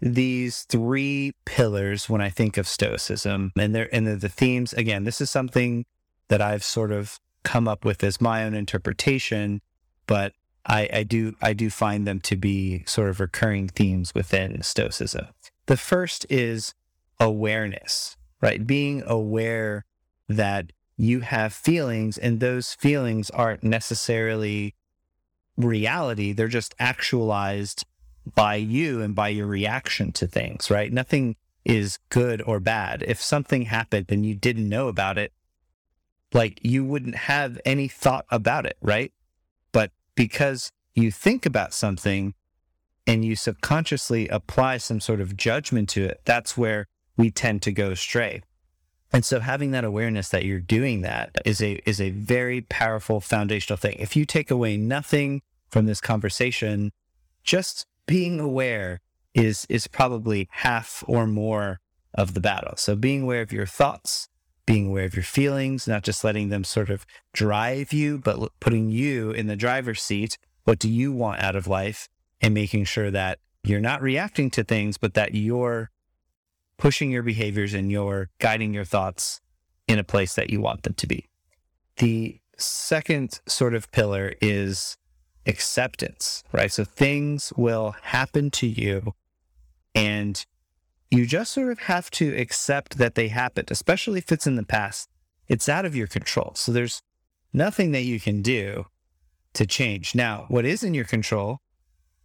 these 0.00 0.64
three 0.64 1.32
pillars 1.46 2.10
when 2.10 2.20
I 2.20 2.28
think 2.28 2.58
of 2.58 2.68
Stoicism, 2.68 3.52
and 3.56 3.74
they're 3.74 3.92
and 3.92 4.06
they're 4.06 4.16
the 4.16 4.28
themes. 4.28 4.74
Again, 4.74 5.04
this 5.04 5.20
is 5.22 5.30
something 5.30 5.86
that 6.28 6.42
I've 6.42 6.64
sort 6.64 6.92
of 6.92 7.18
come 7.44 7.68
up 7.68 7.84
with 7.84 8.02
as 8.02 8.20
my 8.20 8.44
own 8.44 8.54
interpretation, 8.54 9.60
but 10.06 10.32
I, 10.66 10.88
I 10.92 11.02
do 11.02 11.36
I 11.40 11.52
do 11.52 11.70
find 11.70 12.06
them 12.06 12.20
to 12.20 12.36
be 12.36 12.84
sort 12.86 13.10
of 13.10 13.20
recurring 13.20 13.68
themes 13.68 14.14
within 14.14 14.62
Stoicism. 14.62 15.26
The 15.66 15.76
first 15.76 16.26
is 16.28 16.74
awareness, 17.20 18.16
right? 18.40 18.66
Being 18.66 19.02
aware 19.06 19.84
that 20.28 20.72
you 20.96 21.20
have 21.20 21.52
feelings 21.52 22.16
and 22.18 22.40
those 22.40 22.74
feelings 22.74 23.30
aren't 23.30 23.62
necessarily 23.62 24.74
reality. 25.56 26.32
They're 26.32 26.48
just 26.48 26.74
actualized 26.78 27.84
by 28.34 28.54
you 28.56 29.02
and 29.02 29.14
by 29.14 29.28
your 29.28 29.46
reaction 29.46 30.12
to 30.12 30.26
things, 30.26 30.70
right? 30.70 30.92
Nothing 30.92 31.36
is 31.64 31.98
good 32.08 32.42
or 32.42 32.60
bad. 32.60 33.02
If 33.06 33.20
something 33.20 33.62
happened 33.62 34.06
and 34.08 34.24
you 34.24 34.34
didn't 34.34 34.68
know 34.68 34.88
about 34.88 35.18
it, 35.18 35.32
like 36.34 36.58
you 36.62 36.84
wouldn't 36.84 37.14
have 37.14 37.58
any 37.64 37.88
thought 37.88 38.26
about 38.30 38.66
it, 38.66 38.76
right? 38.82 39.12
But 39.72 39.92
because 40.14 40.70
you 40.94 41.10
think 41.10 41.46
about 41.46 41.72
something 41.72 42.34
and 43.06 43.24
you 43.24 43.36
subconsciously 43.36 44.28
apply 44.28 44.78
some 44.78 45.00
sort 45.00 45.20
of 45.20 45.36
judgment 45.36 45.88
to 45.90 46.04
it, 46.04 46.20
that's 46.24 46.56
where 46.56 46.86
we 47.16 47.30
tend 47.30 47.62
to 47.62 47.72
go 47.72 47.90
astray. 47.92 48.42
And 49.12 49.24
so 49.24 49.38
having 49.38 49.70
that 49.70 49.84
awareness 49.84 50.28
that 50.30 50.44
you're 50.44 50.58
doing 50.58 51.02
that 51.02 51.36
is 51.44 51.62
a 51.62 51.80
is 51.86 52.00
a 52.00 52.10
very 52.10 52.62
powerful 52.62 53.20
foundational 53.20 53.76
thing. 53.76 53.96
If 54.00 54.16
you 54.16 54.24
take 54.24 54.50
away 54.50 54.76
nothing 54.76 55.40
from 55.70 55.86
this 55.86 56.00
conversation, 56.00 56.90
just 57.44 57.86
being 58.06 58.40
aware 58.40 59.00
is 59.32 59.66
is 59.68 59.86
probably 59.86 60.48
half 60.50 61.04
or 61.06 61.28
more 61.28 61.78
of 62.14 62.34
the 62.34 62.40
battle. 62.40 62.74
So 62.76 62.96
being 62.96 63.22
aware 63.22 63.42
of 63.42 63.52
your 63.52 63.66
thoughts, 63.66 64.28
being 64.66 64.88
aware 64.88 65.04
of 65.04 65.14
your 65.14 65.24
feelings, 65.24 65.86
not 65.86 66.02
just 66.02 66.24
letting 66.24 66.48
them 66.48 66.64
sort 66.64 66.90
of 66.90 67.06
drive 67.32 67.92
you, 67.92 68.18
but 68.18 68.50
putting 68.60 68.88
you 68.88 69.30
in 69.30 69.46
the 69.46 69.56
driver's 69.56 70.02
seat. 70.02 70.38
What 70.64 70.78
do 70.78 70.88
you 70.88 71.12
want 71.12 71.40
out 71.40 71.56
of 71.56 71.66
life? 71.66 72.08
And 72.40 72.52
making 72.52 72.84
sure 72.84 73.10
that 73.10 73.38
you're 73.62 73.80
not 73.80 74.02
reacting 74.02 74.50
to 74.50 74.64
things, 74.64 74.98
but 74.98 75.14
that 75.14 75.34
you're 75.34 75.90
pushing 76.76 77.10
your 77.10 77.22
behaviors 77.22 77.72
and 77.72 77.90
you're 77.90 78.28
guiding 78.38 78.74
your 78.74 78.84
thoughts 78.84 79.40
in 79.88 79.98
a 79.98 80.04
place 80.04 80.34
that 80.34 80.50
you 80.50 80.60
want 80.60 80.82
them 80.82 80.94
to 80.94 81.06
be. 81.06 81.26
The 81.96 82.40
second 82.58 83.40
sort 83.46 83.74
of 83.74 83.90
pillar 83.92 84.34
is 84.40 84.96
acceptance, 85.46 86.42
right? 86.52 86.72
So 86.72 86.84
things 86.84 87.52
will 87.56 87.94
happen 88.02 88.50
to 88.52 88.66
you 88.66 89.14
and 89.94 90.44
you 91.10 91.26
just 91.26 91.52
sort 91.52 91.70
of 91.70 91.80
have 91.80 92.10
to 92.12 92.34
accept 92.36 92.98
that 92.98 93.14
they 93.14 93.28
happened, 93.28 93.70
especially 93.70 94.18
if 94.18 94.32
it's 94.32 94.46
in 94.46 94.56
the 94.56 94.64
past. 94.64 95.08
It's 95.48 95.68
out 95.68 95.84
of 95.84 95.94
your 95.94 96.06
control. 96.06 96.52
So 96.54 96.72
there's 96.72 97.02
nothing 97.52 97.92
that 97.92 98.02
you 98.02 98.18
can 98.18 98.42
do 98.42 98.86
to 99.54 99.66
change. 99.66 100.14
Now, 100.14 100.46
what 100.48 100.64
is 100.64 100.82
in 100.82 100.94
your 100.94 101.04
control 101.04 101.60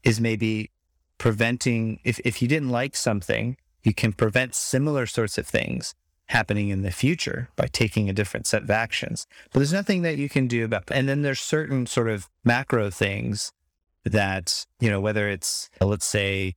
is 0.04 0.20
maybe 0.20 0.72
preventing, 1.18 2.00
if, 2.04 2.20
if 2.26 2.42
you 2.42 2.48
didn't 2.48 2.70
like 2.70 2.96
something, 2.96 3.58
you 3.84 3.94
can 3.94 4.14
prevent 4.14 4.56
similar 4.56 5.06
sorts 5.06 5.38
of 5.38 5.48
things 5.48 5.94
happening 6.28 6.70
in 6.70 6.84
the 6.84 6.92
future 6.92 7.50
by 7.56 7.68
taking 7.68 8.10
a 8.10 8.14
different 8.14 8.48
set 8.48 8.64
of 8.64 8.70
actions. 8.70 9.26
But 9.52 9.60
there's 9.60 9.74
nothing 9.74 10.04
that 10.04 10.18
you 10.18 10.30
can 10.30 10.48
do 10.48 10.64
about 10.64 10.84
it. 10.84 10.92
And 10.92 11.10
then 11.10 11.22
there's 11.22 11.40
certain 11.40 11.86
sort 11.86 12.08
of 12.08 12.30
macro 12.44 12.90
things 12.90 13.52
that, 14.04 14.66
you 14.80 14.90
know, 14.90 15.02
whether 15.02 15.28
it's 15.28 15.70
let's 15.82 16.06
say, 16.06 16.56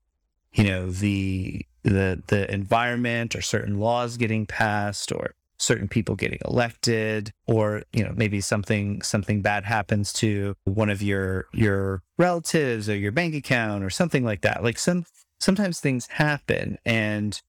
you 0.52 0.64
know, 0.64 0.90
the 0.90 1.66
the 1.82 2.22
the 2.28 2.52
environment 2.52 3.34
or 3.34 3.40
certain 3.40 3.78
laws 3.78 4.16
getting 4.16 4.46
passed 4.46 5.12
or 5.12 5.34
certain 5.58 5.86
people 5.86 6.16
getting 6.16 6.40
elected 6.44 7.30
or 7.46 7.82
you 7.92 8.02
know 8.02 8.12
maybe 8.16 8.40
something 8.40 9.00
something 9.02 9.42
bad 9.42 9.64
happens 9.64 10.12
to 10.12 10.54
one 10.64 10.90
of 10.90 11.00
your 11.02 11.46
your 11.52 12.02
relatives 12.18 12.88
or 12.88 12.96
your 12.96 13.12
bank 13.12 13.34
account 13.34 13.84
or 13.84 13.90
something 13.90 14.24
like 14.24 14.40
that 14.40 14.62
like 14.62 14.78
some 14.78 15.04
sometimes 15.38 15.80
things 15.80 16.06
happen 16.06 16.78
and 16.84 17.42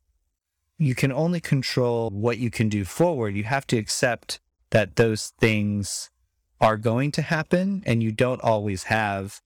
you 0.77 0.95
can 0.95 1.11
only 1.11 1.39
control 1.39 2.09
what 2.09 2.37
you 2.37 2.49
can 2.49 2.69
do 2.69 2.83
forward. 2.83 3.35
You 3.35 3.43
have 3.43 3.67
to 3.67 3.77
accept 3.77 4.39
that 4.71 4.95
those 4.95 5.33
things 5.39 6.09
are 6.59 6.77
going 6.77 7.11
to 7.11 7.21
happen 7.21 7.83
and 7.85 8.01
you 8.01 8.11
don't 8.11 8.41
always 8.41 8.83
have 8.83 9.41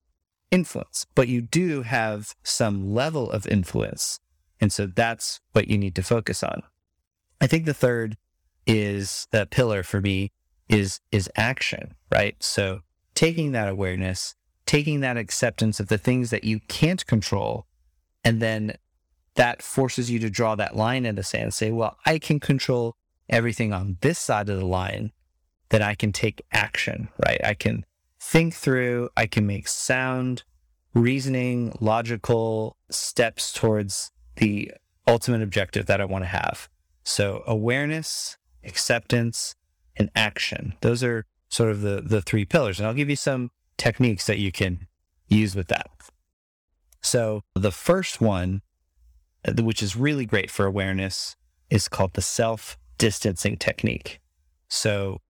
influence, 0.51 1.06
but 1.15 1.27
you 1.27 1.41
do 1.41 1.82
have 1.82 2.36
some 2.44 2.94
level 2.94 3.29
of 3.29 3.46
influence. 3.48 4.20
And 4.60 4.72
so 4.72 4.88
that's 4.88 5.40
what 5.52 5.68
you 5.68 5.78
need 5.78 5.96
to 5.96 6.04
focus 6.04 6.44
on. 6.44 6.64
I 7.40 7.48
think 7.48 7.66
the 7.66 7.74
third 7.74 8.18
is 8.66 9.28
a 9.32 9.46
pillar 9.46 9.84
for 9.84 10.02
me 10.02 10.32
is 10.68 11.00
is 11.12 11.30
action, 11.36 11.96
right? 12.12 12.36
So 12.42 12.82
taking 13.16 13.52
that 13.54 13.70
awareness, 13.70 14.36
taking 14.66 15.00
that 15.02 15.18
acceptance 15.18 15.80
of 15.80 15.88
the 15.88 15.98
things 15.98 16.30
that 16.30 16.44
you 16.44 16.60
can't 16.68 17.06
control 17.06 17.66
and 18.24 18.42
then 18.42 18.74
that 19.36 19.62
forces 19.62 20.12
you 20.12 20.20
to 20.20 20.30
draw 20.30 20.56
that 20.56 20.76
line 20.76 21.06
in 21.06 21.16
the 21.16 21.24
sand 21.24 21.44
and 21.44 21.54
say, 21.54 21.72
well, 21.72 21.98
I 22.06 22.20
can 22.20 22.40
control 22.40 22.96
everything 23.30 23.72
on 23.72 23.98
this 24.02 24.20
side 24.20 24.50
of 24.50 24.60
the 24.60 24.66
line, 24.66 25.12
then 25.70 25.82
I 25.82 25.96
can 25.96 26.12
take 26.12 26.44
action, 26.52 27.10
right? 27.26 27.40
I 27.44 27.54
can 27.54 27.86
think 28.20 28.54
through, 28.54 29.10
I 29.16 29.28
can 29.28 29.46
make 29.46 29.68
sound, 29.68 30.44
reasoning, 30.94 31.78
logical 31.80 32.78
steps 32.90 33.54
towards 33.54 34.12
the 34.38 34.72
ultimate 35.06 35.41
objective 35.41 35.86
that 35.86 36.01
I 36.01 36.06
want 36.06 36.24
to 36.24 36.29
have. 36.29 36.70
So 37.03 37.44
awareness, 37.46 38.38
acceptance, 38.63 39.56
and 39.96 40.10
action. 40.15 40.74
Those 40.82 41.03
are 41.03 41.25
sort 41.50 41.72
of 41.72 41.82
the, 41.82 42.01
the 42.01 42.22
three 42.22 42.46
pillars. 42.46 42.79
And 42.79 42.88
I'll 42.88 42.94
give 42.94 43.10
you 43.10 43.15
some 43.15 43.51
techniques 43.77 44.25
that 44.27 44.38
you 44.38 44.51
can 44.51 44.88
use 45.27 45.56
with 45.56 45.67
that. 45.67 45.89
So 47.01 47.41
the 47.56 47.72
first 47.72 48.20
one, 48.20 48.62
uh, 49.48 49.53
which 49.63 49.82
is 49.82 49.96
really 49.96 50.25
great 50.25 50.51
for 50.51 50.65
awareness, 50.65 51.36
is 51.70 51.88
called 51.88 52.13
the 52.13 52.22
self 52.22 52.77
distancing 52.98 53.58
technique. 53.58 54.20
So 54.67 55.22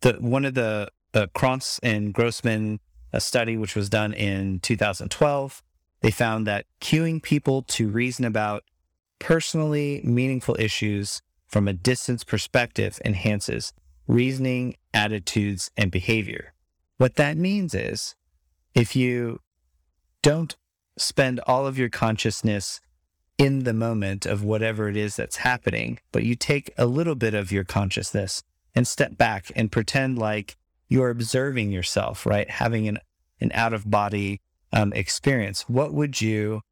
the 0.00 0.14
one 0.14 0.44
of 0.44 0.54
the 0.54 0.88
uh, 1.14 1.26
Kross 1.34 1.78
and 1.82 2.12
Grossmann 2.12 2.80
a 3.12 3.20
study 3.20 3.56
which 3.56 3.74
was 3.74 3.88
done 3.88 4.12
in 4.12 4.60
2012, 4.60 5.62
they 6.00 6.10
found 6.10 6.46
that 6.46 6.66
cueing 6.80 7.22
people 7.22 7.62
to 7.62 7.88
reason 7.88 8.24
about 8.24 8.64
personally 9.18 10.00
meaningful 10.04 10.56
issues 10.58 11.22
from 11.46 11.66
a 11.66 11.72
distance 11.72 12.24
perspective 12.24 13.00
enhances 13.04 13.72
reasoning, 14.06 14.74
attitudes, 14.94 15.70
and 15.76 15.90
behavior. 15.90 16.54
What 16.96 17.16
that 17.16 17.36
means 17.36 17.74
is 17.74 18.14
if 18.74 18.96
you 18.96 19.40
don't 20.22 20.56
spend 20.96 21.40
all 21.46 21.66
of 21.66 21.78
your 21.78 21.90
consciousness 21.90 22.80
in 23.36 23.64
the 23.64 23.72
moment 23.72 24.26
of 24.26 24.42
whatever 24.42 24.88
it 24.88 24.96
is 24.96 25.14
that's 25.14 25.36
happening, 25.36 25.98
but 26.10 26.24
you 26.24 26.34
take 26.34 26.72
a 26.76 26.86
little 26.86 27.14
bit 27.14 27.34
of 27.34 27.52
your 27.52 27.64
consciousness 27.64 28.42
and 28.74 28.86
step 28.86 29.16
back 29.16 29.52
and 29.54 29.70
pretend 29.70 30.18
like 30.18 30.56
you're 30.88 31.10
observing 31.10 31.70
yourself, 31.70 32.26
right? 32.26 32.50
Having 32.50 32.88
an, 32.88 32.98
an 33.40 33.50
out 33.54 33.72
of 33.72 33.90
body 33.90 34.40
um, 34.72 34.92
experience. 34.92 35.62
What 35.68 35.92
would 35.94 36.20
you 36.20 36.62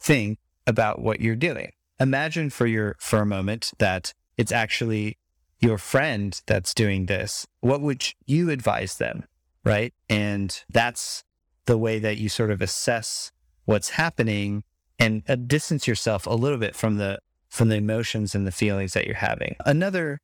think 0.00 0.38
about 0.66 1.00
what 1.00 1.20
you're 1.20 1.36
doing? 1.36 1.72
Imagine 2.00 2.50
for 2.50 2.66
your, 2.66 2.96
for 2.98 3.20
a 3.20 3.26
moment 3.26 3.72
that 3.78 4.12
it's 4.36 4.52
actually 4.52 5.18
your 5.60 5.78
friend 5.78 6.40
that's 6.46 6.74
doing 6.74 7.06
this. 7.06 7.46
What 7.60 7.80
would 7.80 8.04
you 8.26 8.50
advise 8.50 8.98
them? 8.98 9.24
Right. 9.64 9.94
And 10.10 10.62
that's 10.70 11.24
the 11.66 11.78
way 11.78 11.98
that 11.98 12.18
you 12.18 12.28
sort 12.28 12.50
of 12.50 12.60
assess 12.60 13.32
what's 13.64 13.90
happening 13.90 14.62
and 14.98 15.22
uh, 15.28 15.36
distance 15.36 15.86
yourself 15.86 16.26
a 16.26 16.34
little 16.34 16.58
bit 16.58 16.76
from 16.76 16.98
the 16.98 17.18
from 17.48 17.68
the 17.68 17.76
emotions 17.76 18.34
and 18.34 18.46
the 18.46 18.52
feelings 18.52 18.94
that 18.94 19.06
you're 19.06 19.14
having. 19.14 19.54
Another 19.64 20.20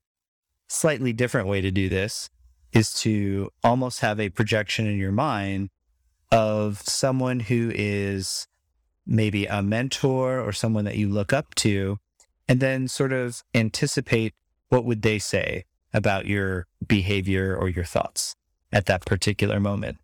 slightly 0.68 1.12
different 1.12 1.46
way 1.46 1.60
to 1.60 1.70
do 1.70 1.88
this 1.88 2.28
is 2.72 2.92
to 2.92 3.50
almost 3.62 4.00
have 4.00 4.18
a 4.18 4.30
projection 4.30 4.86
in 4.86 4.98
your 4.98 5.12
mind 5.12 5.70
of 6.30 6.80
someone 6.82 7.40
who 7.40 7.72
is 7.75 8.46
maybe 9.06 9.46
a 9.46 9.62
mentor 9.62 10.40
or 10.40 10.52
someone 10.52 10.84
that 10.84 10.96
you 10.96 11.08
look 11.08 11.32
up 11.32 11.54
to 11.56 11.99
and 12.49 12.60
then 12.60 12.88
sort 12.88 13.12
of 13.12 13.42
anticipate 13.54 14.34
what 14.68 14.84
would 14.84 15.02
they 15.02 15.18
say 15.18 15.64
about 15.92 16.26
your 16.26 16.66
behavior 16.87 17.56
or 17.56 17.68
your 17.68 17.84
thoughts 17.84 18.37
at 18.72 18.87
that 18.87 19.04
particular 19.04 19.58
moment. 19.58 19.99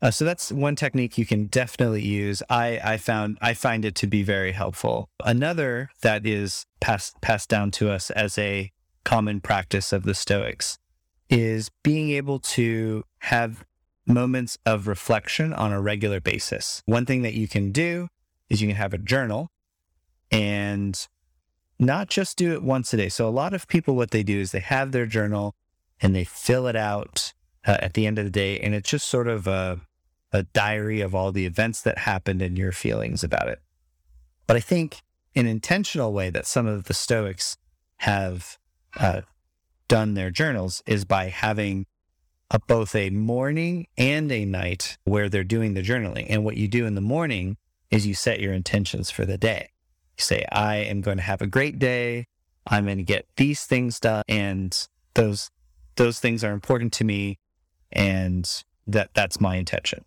Uh, 0.00 0.10
so 0.10 0.24
that's 0.24 0.52
one 0.52 0.76
technique 0.76 1.16
you 1.16 1.24
can 1.24 1.46
definitely 1.46 2.02
use. 2.02 2.42
I, 2.50 2.80
I 2.84 2.96
found 2.98 3.38
I 3.40 3.54
find 3.54 3.84
it 3.86 3.94
to 3.96 4.06
be 4.06 4.22
very 4.22 4.52
helpful. 4.52 5.08
Another 5.24 5.90
that 6.02 6.26
is 6.26 6.66
passed 6.80 7.18
passed 7.22 7.48
down 7.48 7.70
to 7.72 7.90
us 7.90 8.10
as 8.10 8.36
a 8.36 8.70
common 9.04 9.40
practice 9.40 9.92
of 9.92 10.02
the 10.02 10.14
Stoics 10.14 10.78
is 11.30 11.70
being 11.82 12.10
able 12.10 12.38
to 12.38 13.04
have 13.20 13.64
moments 14.06 14.58
of 14.66 14.86
reflection 14.86 15.52
on 15.52 15.72
a 15.72 15.80
regular 15.80 16.20
basis. 16.20 16.82
One 16.86 17.06
thing 17.06 17.22
that 17.22 17.34
you 17.34 17.48
can 17.48 17.72
do 17.72 18.08
is 18.48 18.60
you 18.60 18.68
can 18.68 18.76
have 18.76 18.94
a 18.94 18.98
journal 18.98 19.50
and 20.30 21.06
not 21.78 22.08
just 22.08 22.36
do 22.36 22.52
it 22.52 22.62
once 22.62 22.92
a 22.92 22.96
day. 22.96 23.08
So 23.08 23.28
a 23.28 23.30
lot 23.30 23.54
of 23.54 23.68
people, 23.68 23.96
what 23.96 24.10
they 24.10 24.22
do 24.22 24.40
is 24.40 24.52
they 24.52 24.60
have 24.60 24.92
their 24.92 25.06
journal 25.06 25.54
and 26.00 26.14
they 26.14 26.24
fill 26.24 26.66
it 26.66 26.76
out 26.76 27.32
uh, 27.66 27.78
at 27.80 27.94
the 27.94 28.06
end 28.06 28.18
of 28.18 28.24
the 28.24 28.30
day. 28.30 28.58
And 28.58 28.74
it's 28.74 28.90
just 28.90 29.08
sort 29.08 29.28
of 29.28 29.46
a, 29.46 29.80
a 30.32 30.42
diary 30.42 31.00
of 31.00 31.14
all 31.14 31.32
the 31.32 31.46
events 31.46 31.80
that 31.82 31.98
happened 31.98 32.42
and 32.42 32.58
your 32.58 32.72
feelings 32.72 33.24
about 33.24 33.48
it. 33.48 33.60
But 34.46 34.56
I 34.56 34.60
think 34.60 35.00
an 35.34 35.46
intentional 35.46 36.12
way 36.12 36.30
that 36.30 36.46
some 36.46 36.66
of 36.66 36.84
the 36.84 36.94
Stoics 36.94 37.56
have 37.98 38.58
uh, 38.96 39.22
done 39.88 40.14
their 40.14 40.30
journals 40.30 40.82
is 40.86 41.04
by 41.04 41.28
having 41.28 41.86
a, 42.54 42.58
both 42.60 42.94
a 42.94 43.10
morning 43.10 43.88
and 43.98 44.30
a 44.30 44.44
night 44.44 44.96
where 45.04 45.28
they're 45.28 45.44
doing 45.44 45.74
the 45.74 45.82
journaling. 45.82 46.26
And 46.28 46.44
what 46.44 46.56
you 46.56 46.68
do 46.68 46.86
in 46.86 46.94
the 46.94 47.00
morning 47.00 47.56
is 47.90 48.06
you 48.06 48.14
set 48.14 48.40
your 48.40 48.52
intentions 48.52 49.10
for 49.10 49.26
the 49.26 49.36
day. 49.36 49.70
You 50.16 50.22
say, 50.22 50.46
I 50.52 50.76
am 50.76 51.00
going 51.00 51.16
to 51.16 51.22
have 51.22 51.42
a 51.42 51.48
great 51.48 51.80
day. 51.80 52.26
I'm 52.66 52.84
going 52.84 52.98
to 52.98 53.02
get 53.02 53.26
these 53.36 53.64
things 53.64 53.98
done. 53.98 54.22
And 54.28 54.86
those, 55.14 55.50
those 55.96 56.20
things 56.20 56.44
are 56.44 56.52
important 56.52 56.92
to 56.94 57.04
me. 57.04 57.38
And 57.90 58.48
that, 58.86 59.10
that's 59.14 59.40
my 59.40 59.56
intention. 59.56 60.04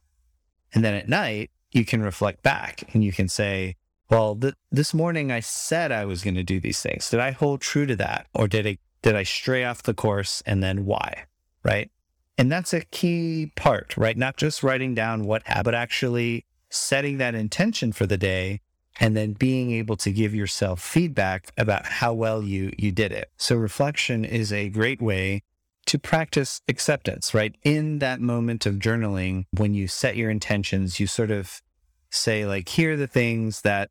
And 0.74 0.86
then 0.86 0.94
at 0.94 1.10
night, 1.10 1.51
you 1.72 1.84
can 1.84 2.01
reflect 2.01 2.44
back 2.44 2.94
and 2.94 3.04
you 3.04 3.12
can 3.12 3.27
say, 3.27 3.75
well, 4.10 4.38
th- 4.38 4.54
this 4.72 4.94
morning 4.94 5.34
I 5.34 5.42
said 5.42 5.92
I 5.92 6.06
was 6.06 6.24
going 6.24 6.36
to 6.36 6.44
do 6.44 6.62
these 6.62 6.82
things. 6.82 7.10
Did 7.10 7.20
I 7.20 7.32
hold 7.32 7.60
true 7.60 7.86
to 7.86 7.96
that? 7.98 8.27
Or 8.34 8.48
did 8.48 8.66
I, 8.66 8.77
did 9.01 9.16
I 9.18 9.24
stray 9.24 9.66
off 9.66 9.84
the 9.84 9.94
course 9.94 10.42
and 10.46 10.63
then 10.63 10.86
why? 10.86 11.25
Right. 11.62 11.92
And 12.38 12.51
that's 12.51 12.74
a 12.74 12.82
key 12.82 13.51
part, 13.56 13.98
right? 13.98 14.15
Not 14.17 14.38
just 14.38 14.62
writing 14.63 14.94
down 14.94 15.25
what 15.25 15.44
happened, 15.48 15.65
but 15.65 15.75
actually 15.75 16.46
setting 16.70 17.17
that 17.17 17.34
intention 17.34 17.91
for 17.91 18.06
the 18.06 18.17
day 18.17 18.62
and 19.00 19.15
then 19.15 19.34
being 19.34 19.72
able 19.72 19.96
to 19.98 20.12
give 20.12 20.34
yourself 20.34 20.82
feedback 20.82 21.51
about 21.58 21.86
how 21.86 22.13
well 22.13 22.41
you 22.44 22.72
you 22.77 22.91
did 22.91 23.12
it. 23.12 23.29
So 23.38 23.56
reflection 23.56 24.25
is 24.25 24.51
a 24.51 24.70
great 24.70 25.01
way 25.01 25.44
to 25.86 25.98
practice 25.98 26.62
acceptance, 26.67 27.34
right? 27.34 27.56
In 27.63 28.00
that 28.00 28.20
moment 28.20 28.65
of 28.65 28.75
journaling, 28.75 29.46
when 29.51 29.74
you 29.74 29.88
set 29.88 30.17
your 30.17 30.29
intentions, 30.29 31.00
you 31.00 31.08
sort 31.08 31.32
of 31.32 31.62
say 32.10 32.46
like 32.46 32.70
here 32.70 32.94
are 32.94 32.98
the 32.98 33.08
things 33.08 33.62
that 33.62 33.89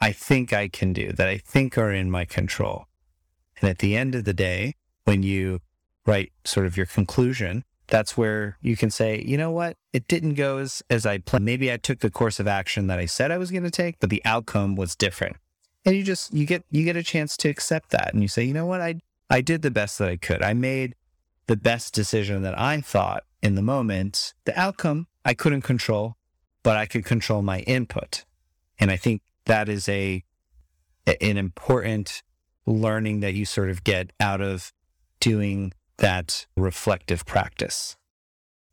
I 0.00 0.12
think 0.12 0.52
I 0.52 0.68
can 0.68 0.92
do, 0.92 1.12
that 1.12 1.28
I 1.28 1.38
think 1.38 1.78
are 1.78 1.92
in 1.92 2.10
my 2.10 2.24
control. 2.24 2.86
And 3.60 3.70
at 3.70 3.78
the 3.78 3.96
end 3.96 4.14
of 4.14 4.24
the 4.24 4.34
day, 4.34 4.74
when 5.04 5.22
you 5.22 5.60
write 6.06 6.32
sort 6.44 6.66
of 6.66 6.76
your 6.76 6.86
conclusion, 6.86 7.64
that's 7.88 8.16
where 8.16 8.56
you 8.62 8.76
can 8.76 8.90
say, 8.90 9.22
you 9.26 9.36
know 9.36 9.50
what? 9.50 9.76
It 9.92 10.08
didn't 10.08 10.34
go 10.34 10.58
as, 10.58 10.82
as 10.88 11.04
I 11.04 11.18
planned. 11.18 11.44
Maybe 11.44 11.72
I 11.72 11.76
took 11.76 12.00
the 12.00 12.10
course 12.10 12.40
of 12.40 12.46
action 12.46 12.86
that 12.86 12.98
I 12.98 13.06
said 13.06 13.30
I 13.30 13.38
was 13.38 13.50
going 13.50 13.64
to 13.64 13.70
take, 13.70 13.98
but 14.00 14.10
the 14.10 14.22
outcome 14.24 14.74
was 14.74 14.96
different. 14.96 15.36
And 15.84 15.94
you 15.94 16.02
just, 16.02 16.32
you 16.32 16.46
get, 16.46 16.64
you 16.70 16.84
get 16.84 16.96
a 16.96 17.02
chance 17.02 17.36
to 17.38 17.48
accept 17.48 17.90
that. 17.90 18.14
And 18.14 18.22
you 18.22 18.28
say, 18.28 18.44
you 18.44 18.54
know 18.54 18.66
what? 18.66 18.80
I, 18.80 19.00
I 19.28 19.42
did 19.42 19.62
the 19.62 19.70
best 19.70 19.98
that 19.98 20.08
I 20.08 20.16
could. 20.16 20.42
I 20.42 20.54
made 20.54 20.94
the 21.46 21.56
best 21.56 21.92
decision 21.92 22.42
that 22.42 22.58
I 22.58 22.80
thought 22.80 23.24
in 23.42 23.54
the 23.54 23.62
moment. 23.62 24.32
The 24.44 24.58
outcome 24.58 25.06
I 25.24 25.34
couldn't 25.34 25.62
control, 25.62 26.16
but 26.62 26.76
I 26.76 26.86
could 26.86 27.04
control 27.04 27.42
my 27.42 27.60
input. 27.60 28.24
And 28.78 28.90
I 28.90 28.96
think 28.96 29.20
that 29.44 29.68
is 29.68 29.88
a, 29.88 30.24
an 31.06 31.36
important 31.36 32.22
learning 32.66 33.20
that 33.20 33.34
you 33.34 33.44
sort 33.44 33.68
of 33.68 33.84
get 33.84 34.10
out 34.18 34.40
of 34.40 34.72
doing 35.20 35.72
that 35.98 36.46
reflective 36.56 37.24
practice. 37.24 37.96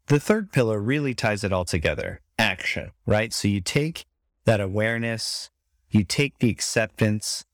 The 0.07 0.19
third 0.19 0.51
pillar 0.51 0.79
really 0.79 1.13
ties 1.13 1.43
it 1.43 1.53
all 1.53 1.65
together 1.65 2.21
action, 2.37 2.91
right? 3.05 3.31
So 3.31 3.47
you 3.47 3.61
take 3.61 4.05
that 4.45 4.59
awareness, 4.59 5.51
you 5.89 6.03
take 6.03 6.39
the 6.39 6.49
acceptance, 6.49 7.45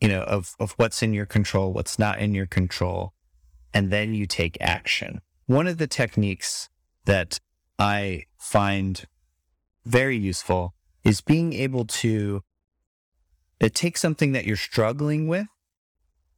you 0.00 0.08
know, 0.08 0.22
of, 0.22 0.54
of 0.60 0.72
what's 0.76 1.02
in 1.02 1.12
your 1.12 1.26
control, 1.26 1.72
what's 1.72 1.98
not 1.98 2.20
in 2.20 2.34
your 2.34 2.46
control, 2.46 3.12
and 3.74 3.90
then 3.90 4.14
you 4.14 4.26
take 4.26 4.56
action. 4.60 5.20
One 5.46 5.66
of 5.66 5.78
the 5.78 5.86
techniques 5.86 6.68
that 7.04 7.40
I 7.78 8.24
find 8.38 9.04
very 9.84 10.16
useful 10.16 10.74
is 11.04 11.20
being 11.20 11.52
able 11.52 11.84
to 11.86 12.42
take 13.72 13.96
something 13.96 14.32
that 14.32 14.44
you're 14.44 14.56
struggling 14.56 15.26
with 15.26 15.46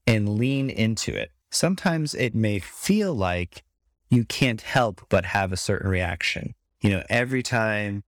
and 0.06 0.38
lean 0.38 0.70
into 0.70 1.14
it 1.14 1.30
sometimes 1.50 2.14
it 2.14 2.34
may 2.34 2.58
feel 2.58 3.14
like 3.14 3.62
you 4.08 4.24
can't 4.24 4.60
help 4.62 5.02
but 5.08 5.24
have 5.26 5.52
a 5.52 5.56
certain 5.56 5.90
reaction. 5.90 6.54
You 6.80 6.90
know, 6.90 7.02
every 7.08 7.42
time 7.42 8.02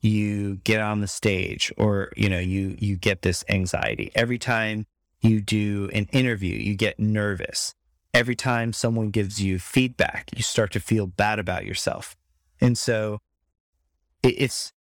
you 0.00 0.56
get 0.56 0.80
on 0.80 1.00
the 1.00 1.08
stage 1.08 1.72
or, 1.76 2.12
you 2.16 2.28
know, 2.28 2.38
you, 2.38 2.76
you 2.78 2.96
get 2.96 3.22
this 3.22 3.44
anxiety. 3.48 4.12
Every 4.14 4.38
time 4.38 4.86
you 5.20 5.40
do 5.40 5.90
an 5.92 6.04
interview, 6.12 6.54
you 6.54 6.76
get 6.76 7.00
nervous. 7.00 7.74
Every 8.14 8.36
time 8.36 8.72
someone 8.72 9.10
gives 9.10 9.42
you 9.42 9.58
feedback, 9.58 10.28
you 10.36 10.42
start 10.42 10.72
to 10.72 10.80
feel 10.80 11.06
bad 11.06 11.38
about 11.38 11.66
yourself. 11.66 12.16
And 12.60 12.78
so 12.78 13.18
it's 14.22 14.72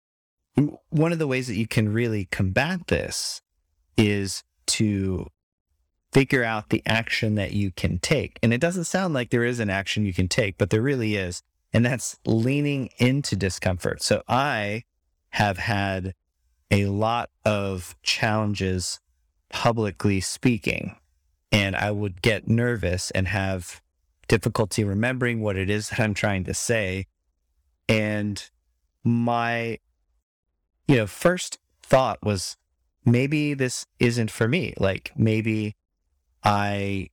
one 0.91 1.13
of 1.13 1.19
the 1.19 1.27
ways 1.27 1.47
that 1.47 1.57
you 1.57 1.67
can 1.67 1.93
really 1.93 2.27
combat 2.27 2.87
this 2.87 3.43
is 3.97 4.43
to 4.67 5.27
figure 6.17 6.43
out 6.43 6.71
the 6.71 6.83
action 6.87 7.35
that 7.35 7.53
you 7.53 7.71
can 7.71 7.99
take. 7.99 8.39
And 8.43 8.51
it 8.51 8.59
doesn't 8.59 8.85
sound 8.85 9.13
like 9.13 9.29
there 9.29 9.45
is 9.45 9.61
an 9.61 9.69
action 9.69 10.07
you 10.07 10.15
can 10.15 10.29
take, 10.29 10.57
but 10.57 10.71
there 10.71 10.81
really 10.81 11.15
is. 11.15 11.43
And 11.75 11.85
that's 11.85 12.19
leaning 12.25 12.89
into 12.97 13.37
discomfort. 13.37 14.03
So 14.03 14.23
I 14.27 14.85
have 15.33 15.59
had 15.59 16.15
a 16.71 16.87
lot 16.87 17.29
of 17.45 17.95
challenges 18.03 18.99
publicly 19.51 20.23
speaking, 20.23 20.97
and 21.53 21.77
I 21.77 21.91
would 21.91 22.23
get 22.23 22.49
nervous 22.49 23.11
and 23.11 23.29
have 23.29 23.83
difficulty 24.27 24.85
remembering 24.85 25.43
what 25.43 25.59
it 25.59 25.69
is 25.69 25.91
that 25.91 26.01
I'm 26.01 26.15
trying 26.15 26.45
to 26.45 26.55
say. 26.55 27.09
And 27.91 28.43
my, 29.05 29.81
you 30.89 30.97
know, 30.97 31.07
first 31.07 31.59
thought 31.83 32.21
was 32.23 32.57
maybe 33.05 33.53
this 33.53 33.85
isn't 33.99 34.31
for 34.31 34.49
me. 34.49 34.73
Like 34.79 35.13
maybe 35.15 35.77
I 36.47 37.11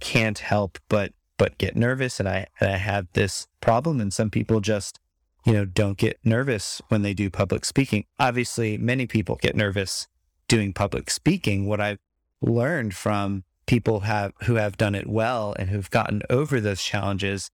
can't 0.00 0.38
help 0.38 0.78
but 0.90 1.12
but 1.38 1.56
get 1.56 1.76
nervous 1.76 2.20
and 2.20 2.28
I 2.28 2.46
and 2.60 2.70
I 2.70 2.76
have 2.76 3.06
this 3.14 3.48
problem 3.62 4.00
and 4.00 4.12
some 4.12 4.30
people 4.30 4.60
just 4.60 5.00
you 5.46 5.54
know 5.54 5.64
don't 5.64 5.96
get 5.96 6.18
nervous 6.22 6.82
when 6.88 7.00
they 7.00 7.14
do 7.14 7.30
public 7.30 7.64
speaking. 7.64 8.04
Obviously, 8.18 8.76
many 8.76 9.06
people 9.06 9.36
get 9.36 9.56
nervous 9.56 10.08
doing 10.46 10.74
public 10.74 11.08
speaking. 11.08 11.66
What 11.66 11.80
I've 11.80 11.98
learned 12.42 12.94
from 12.94 13.44
people 13.66 14.00
have 14.00 14.32
who 14.44 14.56
have 14.56 14.76
done 14.76 14.94
it 14.94 15.08
well 15.08 15.54
and 15.58 15.70
who've 15.70 15.90
gotten 15.90 16.20
over 16.28 16.60
those 16.60 16.82
challenges 16.82 17.50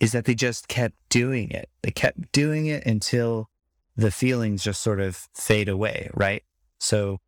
is 0.00 0.12
that 0.12 0.24
they 0.24 0.34
just 0.34 0.68
kept 0.68 0.94
doing 1.10 1.50
it. 1.50 1.68
They 1.82 1.90
kept 1.90 2.32
doing 2.32 2.64
it 2.66 2.86
until 2.86 3.50
the 3.94 4.10
feelings 4.10 4.64
just 4.64 4.82
sort 4.82 5.00
of 5.00 5.28
fade 5.34 5.68
away, 5.68 6.10
right? 6.14 6.42
So 6.78 7.18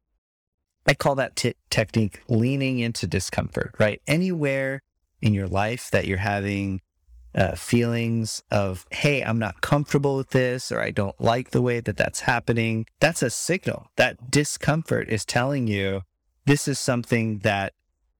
I 0.88 0.94
call 0.94 1.16
that 1.16 1.37
t- 1.37 1.55
technique 1.68 2.22
leaning 2.29 2.79
into 2.79 3.07
discomfort, 3.07 3.74
right? 3.79 4.01
Anywhere 4.07 4.81
in 5.20 5.35
your 5.35 5.46
life 5.46 5.90
that 5.90 6.07
you're 6.07 6.16
having 6.16 6.81
uh, 7.35 7.55
feelings 7.57 8.42
of, 8.51 8.87
hey, 8.90 9.22
I'm 9.22 9.38
not 9.38 9.61
comfortable 9.61 10.16
with 10.16 10.31
this, 10.31 10.72
or 10.72 10.81
I 10.81 10.90
don't 10.90 11.20
like 11.20 11.51
the 11.51 11.61
way 11.61 11.81
that 11.81 11.98
that's 11.98 12.20
happening, 12.20 12.87
that's 13.01 13.22
a 13.22 13.29
signal. 13.29 13.90
That 13.96 14.31
discomfort 14.31 15.11
is 15.11 15.27
telling 15.27 15.66
you 15.66 16.03
this 16.46 16.66
is 16.66 16.79
something 16.79 17.40
that 17.40 17.74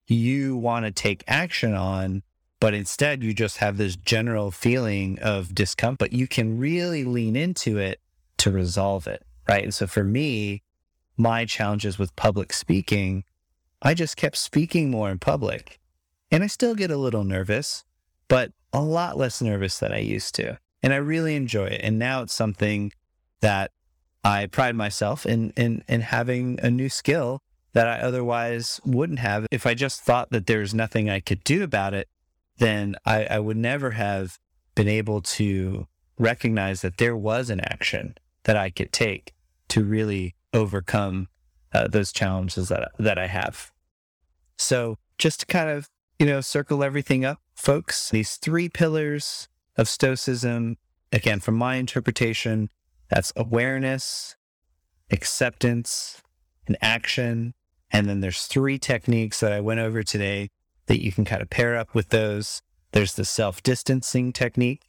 you 0.07 0.55
want 0.59 0.85
to 0.85 0.93
take 0.93 1.25
action 1.27 1.73
on, 1.73 2.23
but 2.61 2.75
instead 2.75 3.25
you 3.25 3.33
just 3.33 3.57
have 3.59 3.79
this 3.79 3.97
general 3.97 4.51
feeling 4.51 5.19
of 5.21 5.55
discomfort. 5.55 6.13
You 6.13 6.29
can 6.29 6.59
really 6.59 7.05
lean 7.05 7.35
into 7.35 7.79
it 7.79 7.99
to 8.39 8.51
resolve 8.51 9.07
it, 9.07 9.25
right? 9.49 9.65
And 9.65 9.75
so 9.75 9.87
for 9.87 10.05
me, 10.05 10.63
my 11.19 11.45
challenges 11.45 11.99
with 11.99 12.17
public 12.17 12.53
speaking, 12.53 13.25
I 13.83 13.95
just 13.95 14.17
kept 14.17 14.37
speaking 14.37 14.91
more 14.91 15.11
in 15.11 15.19
public. 15.19 15.79
And 16.31 16.45
I 16.45 16.47
still 16.47 16.75
get 16.75 16.91
a 16.91 16.97
little 16.97 17.25
nervous, 17.25 17.85
but 18.29 18.53
a 18.73 18.83
lot 18.83 19.17
less 19.17 19.43
nervous 19.43 19.79
than 19.79 19.93
I 19.93 19.99
used 19.99 20.35
to. 20.37 20.59
And 20.83 20.93
I 20.93 20.97
really 20.97 21.35
enjoy 21.35 21.67
it. 21.67 21.81
And 21.83 21.99
now 21.99 22.23
it's 22.23 22.35
something 22.35 22.93
that 23.41 23.73
I 24.23 24.47
pride 24.47 24.77
myself 24.77 25.27
in, 25.27 25.53
in, 25.57 25.85
in 25.89 26.03
having 26.03 26.59
a 26.63 26.71
new 26.71 26.89
skill 26.89 27.41
that 27.73 27.87
I 27.87 28.01
otherwise 28.01 28.81
wouldn't 28.85 29.19
have. 29.19 29.47
If 29.51 29.67
I 29.67 29.75
just 29.75 30.03
thought 30.03 30.31
that 30.31 30.47
there's 30.47 30.75
nothing 30.75 31.09
I 31.09 31.21
could 31.21 31.43
do 31.45 31.63
about 31.63 31.95
it, 31.95 32.09
then 32.59 32.97
I, 33.05 33.25
I 33.25 33.39
would 33.39 33.57
never 33.57 33.93
have 33.93 34.39
been 34.75 34.89
able 34.89 35.23
to 35.23 35.87
recognize 36.19 36.83
that 36.83 36.99
there 36.99 37.17
was 37.17 37.51
an 37.51 37.61
action 37.61 38.17
that 38.45 38.57
I 38.57 38.71
could 38.71 38.93
take 38.93 39.33
to 39.69 39.85
really 39.85 40.35
overcome 40.53 41.29
uh, 41.73 41.89
those 41.89 42.13
challenges 42.13 42.69
that 42.69 42.93
that 42.99 43.19
I 43.19 43.27
have. 43.27 43.73
So 44.57 44.97
just 45.19 45.41
to 45.41 45.47
kind 45.47 45.71
of 45.71 45.89
you 46.19 46.27
know 46.27 46.41
circle 46.41 46.83
everything 46.83 47.25
up, 47.25 47.41
folks, 47.55 48.11
these 48.11 48.37
three 48.37 48.69
pillars 48.69 49.49
of 49.77 49.89
Stoicism, 49.89 50.77
again 51.13 51.41
from 51.41 51.55
my 51.57 51.77
interpretation, 51.77 52.71
that's 53.09 53.33
awareness, 53.37 54.37
acceptance, 55.11 56.23
and 56.67 56.77
action. 56.81 57.55
And 57.91 58.09
then 58.09 58.21
there's 58.21 58.45
three 58.45 58.79
techniques 58.79 59.41
that 59.41 59.53
I 59.53 59.61
went 59.61 59.81
over 59.81 60.03
today 60.03 60.51
that 60.87 61.03
you 61.03 61.13
can 61.13 61.25
kind 61.25 61.43
of 61.43 61.51
pair 61.51 61.77
up 61.77 61.95
with 61.95 62.11
those. 62.11 62.63
There's 62.93 63.15
the 63.15 63.25
self 63.25 63.63
distancing 63.63 64.33
technique, 64.33 64.83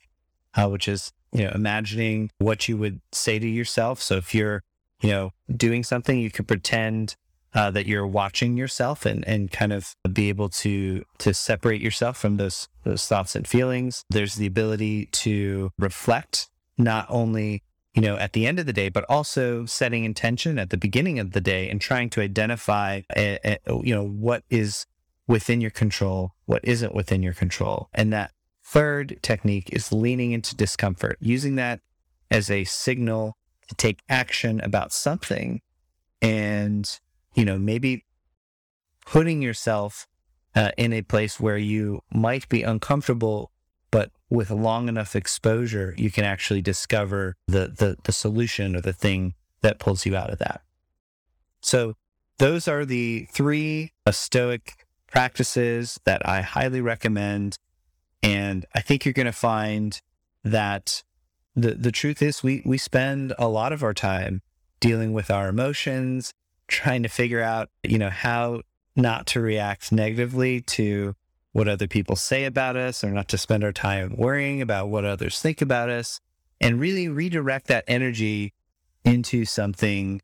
uh, 0.54 0.68
which 0.68 0.88
is, 0.88 1.12
you 1.32 1.44
know, 1.44 1.52
imagining 1.54 2.32
what 2.40 2.68
you 2.68 2.78
would 2.78 3.02
say 3.12 3.40
to 3.40 3.48
yourself. 3.48 4.02
So 4.02 4.18
if 4.18 4.36
you're, 4.36 4.64
you 5.02 5.10
know, 5.10 5.32
doing 5.56 5.84
something, 5.84 6.20
you 6.20 6.32
could 6.32 6.48
pretend 6.48 7.16
uh, 7.54 7.72
that 7.72 7.88
you're 7.88 8.08
watching 8.08 8.58
yourself 8.58 9.06
and, 9.06 9.28
and 9.28 9.52
kind 9.52 9.74
of 9.74 9.96
be 10.12 10.30
able 10.30 10.50
to 10.50 11.04
to 11.18 11.34
separate 11.34 11.82
yourself 11.82 12.18
from 12.18 12.38
those 12.38 12.68
those 12.84 13.06
thoughts 13.08 13.36
and 13.36 13.48
feelings. 13.48 14.04
There's 14.10 14.36
the 14.36 14.46
ability 14.46 15.08
to 15.08 15.72
reflect 15.80 16.50
not 16.78 17.08
only 17.10 17.64
you 17.96 18.02
know 18.02 18.18
at 18.18 18.34
the 18.34 18.46
end 18.46 18.60
of 18.60 18.66
the 18.66 18.74
day, 18.74 18.90
but 18.90 19.06
also 19.10 19.66
setting 19.66 20.04
intention 20.04 20.60
at 20.60 20.70
the 20.70 20.78
beginning 20.78 21.18
of 21.20 21.32
the 21.32 21.42
day 21.42 21.70
and 21.70 21.82
trying 21.82 22.10
to 22.12 22.22
identify 22.22 23.02
a, 23.16 23.40
a, 23.44 23.58
you 23.84 23.96
know 23.96 24.06
what 24.06 24.44
is 24.50 24.86
within 25.28 25.62
your 25.62 25.72
control, 25.72 26.34
what 26.46 26.64
isn't 26.64 26.94
within 26.94 27.24
your 27.24 27.34
control, 27.34 27.90
and 27.94 28.14
that 28.14 28.32
third 28.64 29.18
technique 29.24 29.70
is 29.72 29.92
leaning 29.92 30.32
into 30.32 30.56
discomfort, 30.56 31.18
using 31.20 31.56
that 31.56 31.80
as 32.30 32.52
a 32.52 32.64
signal 32.64 33.36
to 33.70 33.76
take 33.76 34.02
action 34.10 34.60
about 34.62 34.92
something 34.92 35.62
and 36.22 37.00
you 37.34 37.46
know, 37.46 37.58
maybe 37.58 38.06
putting 39.06 39.42
yourself 39.42 40.08
uh, 40.56 40.72
in 40.78 40.94
a 40.94 41.02
place 41.02 41.40
where 41.40 41.58
you 41.58 42.02
might 42.12 42.50
be 42.50 42.64
uncomfortable, 42.64 43.52
but 43.92 44.12
with 44.30 44.52
long 44.52 44.90
enough 44.90 45.16
exposure, 45.16 45.94
you 45.98 46.12
can 46.12 46.26
actually 46.26 46.62
discover 46.62 47.36
the, 47.48 47.68
the, 47.68 47.98
the 48.04 48.12
solution 48.12 48.76
or 48.76 48.82
the 48.82 48.94
thing 48.94 49.36
that 49.62 49.80
pulls 49.80 50.06
you 50.06 50.16
out 50.16 50.30
of 50.30 50.40
that. 50.40 50.62
So 51.62 51.96
those 52.38 52.68
are 52.68 52.86
the 52.86 53.28
three 53.32 53.94
uh, 54.06 54.12
Stoic 54.12 54.86
practices 55.08 56.00
that 56.06 56.28
I 56.28 56.42
highly 56.42 56.82
recommend. 56.82 57.58
And 58.22 58.66
I 58.76 58.82
think 58.82 59.06
you're 59.06 59.14
going 59.14 59.26
to 59.26 59.32
find 59.32 60.00
that 60.44 61.04
the, 61.64 61.76
the 61.76 61.92
truth 61.92 62.22
is 62.22 62.44
we, 62.44 62.62
we 62.66 62.78
spend 62.78 63.34
a 63.38 63.48
lot 63.48 63.74
of 63.74 63.84
our 63.84 63.94
time 63.94 64.42
dealing 64.80 65.14
with 65.14 65.30
our 65.30 65.50
emotions 65.50 66.34
trying 66.68 67.04
to 67.04 67.10
figure 67.10 67.42
out, 67.42 67.70
you 67.84 67.98
know, 67.98 68.10
how 68.10 68.62
not 68.96 69.26
to 69.28 69.40
react 69.40 69.92
negatively 69.92 70.62
to 70.62 71.16
what 71.52 71.68
other 71.68 71.88
people 71.88 72.16
say 72.16 72.46
about 72.46 72.76
us 72.76 73.04
or 73.04 73.10
not 73.10 73.28
to 73.28 73.38
spend 73.38 73.64
our 73.64 73.72
time 73.72 74.16
worrying 74.16 74.62
about 74.62 74.90
what 74.90 75.06
others 75.06 75.42
think 75.42 75.62
about 75.62 75.90
us 75.90 76.20
and 76.62 76.80
really 76.80 77.08
redirect 77.08 77.68
that 77.68 77.84
energy 77.88 78.54
into 79.04 79.46
something 79.46 80.22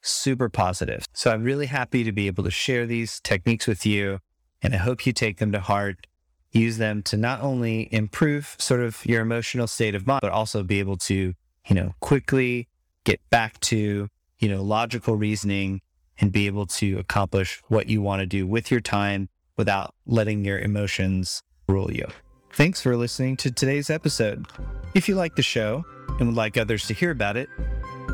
super 0.00 0.48
positive. 0.48 1.06
So 1.12 1.32
I'm 1.32 1.42
really 1.42 1.66
happy 1.66 2.04
to 2.04 2.12
be 2.12 2.26
able 2.28 2.44
to 2.44 2.50
share 2.50 2.86
these 2.86 3.20
techniques 3.20 3.66
with 3.66 3.84
you 3.84 4.20
and 4.62 4.74
I 4.74 4.78
hope 4.78 5.06
you 5.06 5.12
take 5.12 5.38
them 5.38 5.52
to 5.52 5.60
heart. 5.60 6.06
Use 6.50 6.78
them 6.78 7.02
to 7.04 7.16
not 7.16 7.40
only 7.42 7.88
improve 7.92 8.56
sort 8.58 8.80
of 8.80 9.04
your 9.04 9.20
emotional 9.20 9.66
state 9.66 9.94
of 9.94 10.06
mind, 10.06 10.20
but 10.22 10.32
also 10.32 10.62
be 10.62 10.78
able 10.78 10.96
to, 10.96 11.34
you 11.66 11.74
know, 11.74 11.92
quickly 12.00 12.68
get 13.04 13.20
back 13.30 13.60
to, 13.60 14.08
you 14.38 14.48
know, 14.48 14.62
logical 14.62 15.16
reasoning 15.16 15.80
and 16.20 16.32
be 16.32 16.46
able 16.46 16.66
to 16.66 16.98
accomplish 16.98 17.62
what 17.68 17.88
you 17.88 18.02
want 18.02 18.20
to 18.20 18.26
do 18.26 18.46
with 18.46 18.70
your 18.70 18.80
time 18.80 19.28
without 19.56 19.94
letting 20.06 20.44
your 20.44 20.58
emotions 20.58 21.42
rule 21.68 21.92
you. 21.92 22.06
Thanks 22.52 22.80
for 22.80 22.96
listening 22.96 23.36
to 23.38 23.50
today's 23.50 23.90
episode. 23.90 24.46
If 24.94 25.08
you 25.08 25.14
like 25.14 25.36
the 25.36 25.42
show 25.42 25.84
and 26.18 26.28
would 26.28 26.36
like 26.36 26.56
others 26.56 26.86
to 26.86 26.94
hear 26.94 27.10
about 27.10 27.36
it, 27.36 27.48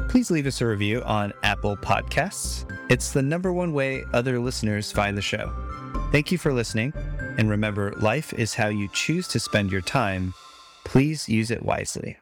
please 0.08 0.30
leave 0.30 0.46
us 0.46 0.60
a 0.60 0.66
review 0.66 1.02
on 1.04 1.32
Apple 1.42 1.76
Podcasts. 1.76 2.68
It's 2.90 3.12
the 3.12 3.22
number 3.22 3.52
one 3.52 3.72
way 3.72 4.04
other 4.12 4.38
listeners 4.38 4.92
find 4.92 5.16
the 5.16 5.22
show. 5.22 5.52
Thank 6.12 6.30
you 6.30 6.38
for 6.38 6.52
listening. 6.52 6.92
And 7.36 7.50
remember, 7.50 7.92
life 7.96 8.32
is 8.32 8.54
how 8.54 8.68
you 8.68 8.88
choose 8.92 9.26
to 9.28 9.40
spend 9.40 9.72
your 9.72 9.80
time. 9.80 10.34
Please 10.84 11.28
use 11.28 11.50
it 11.50 11.62
wisely. 11.64 12.16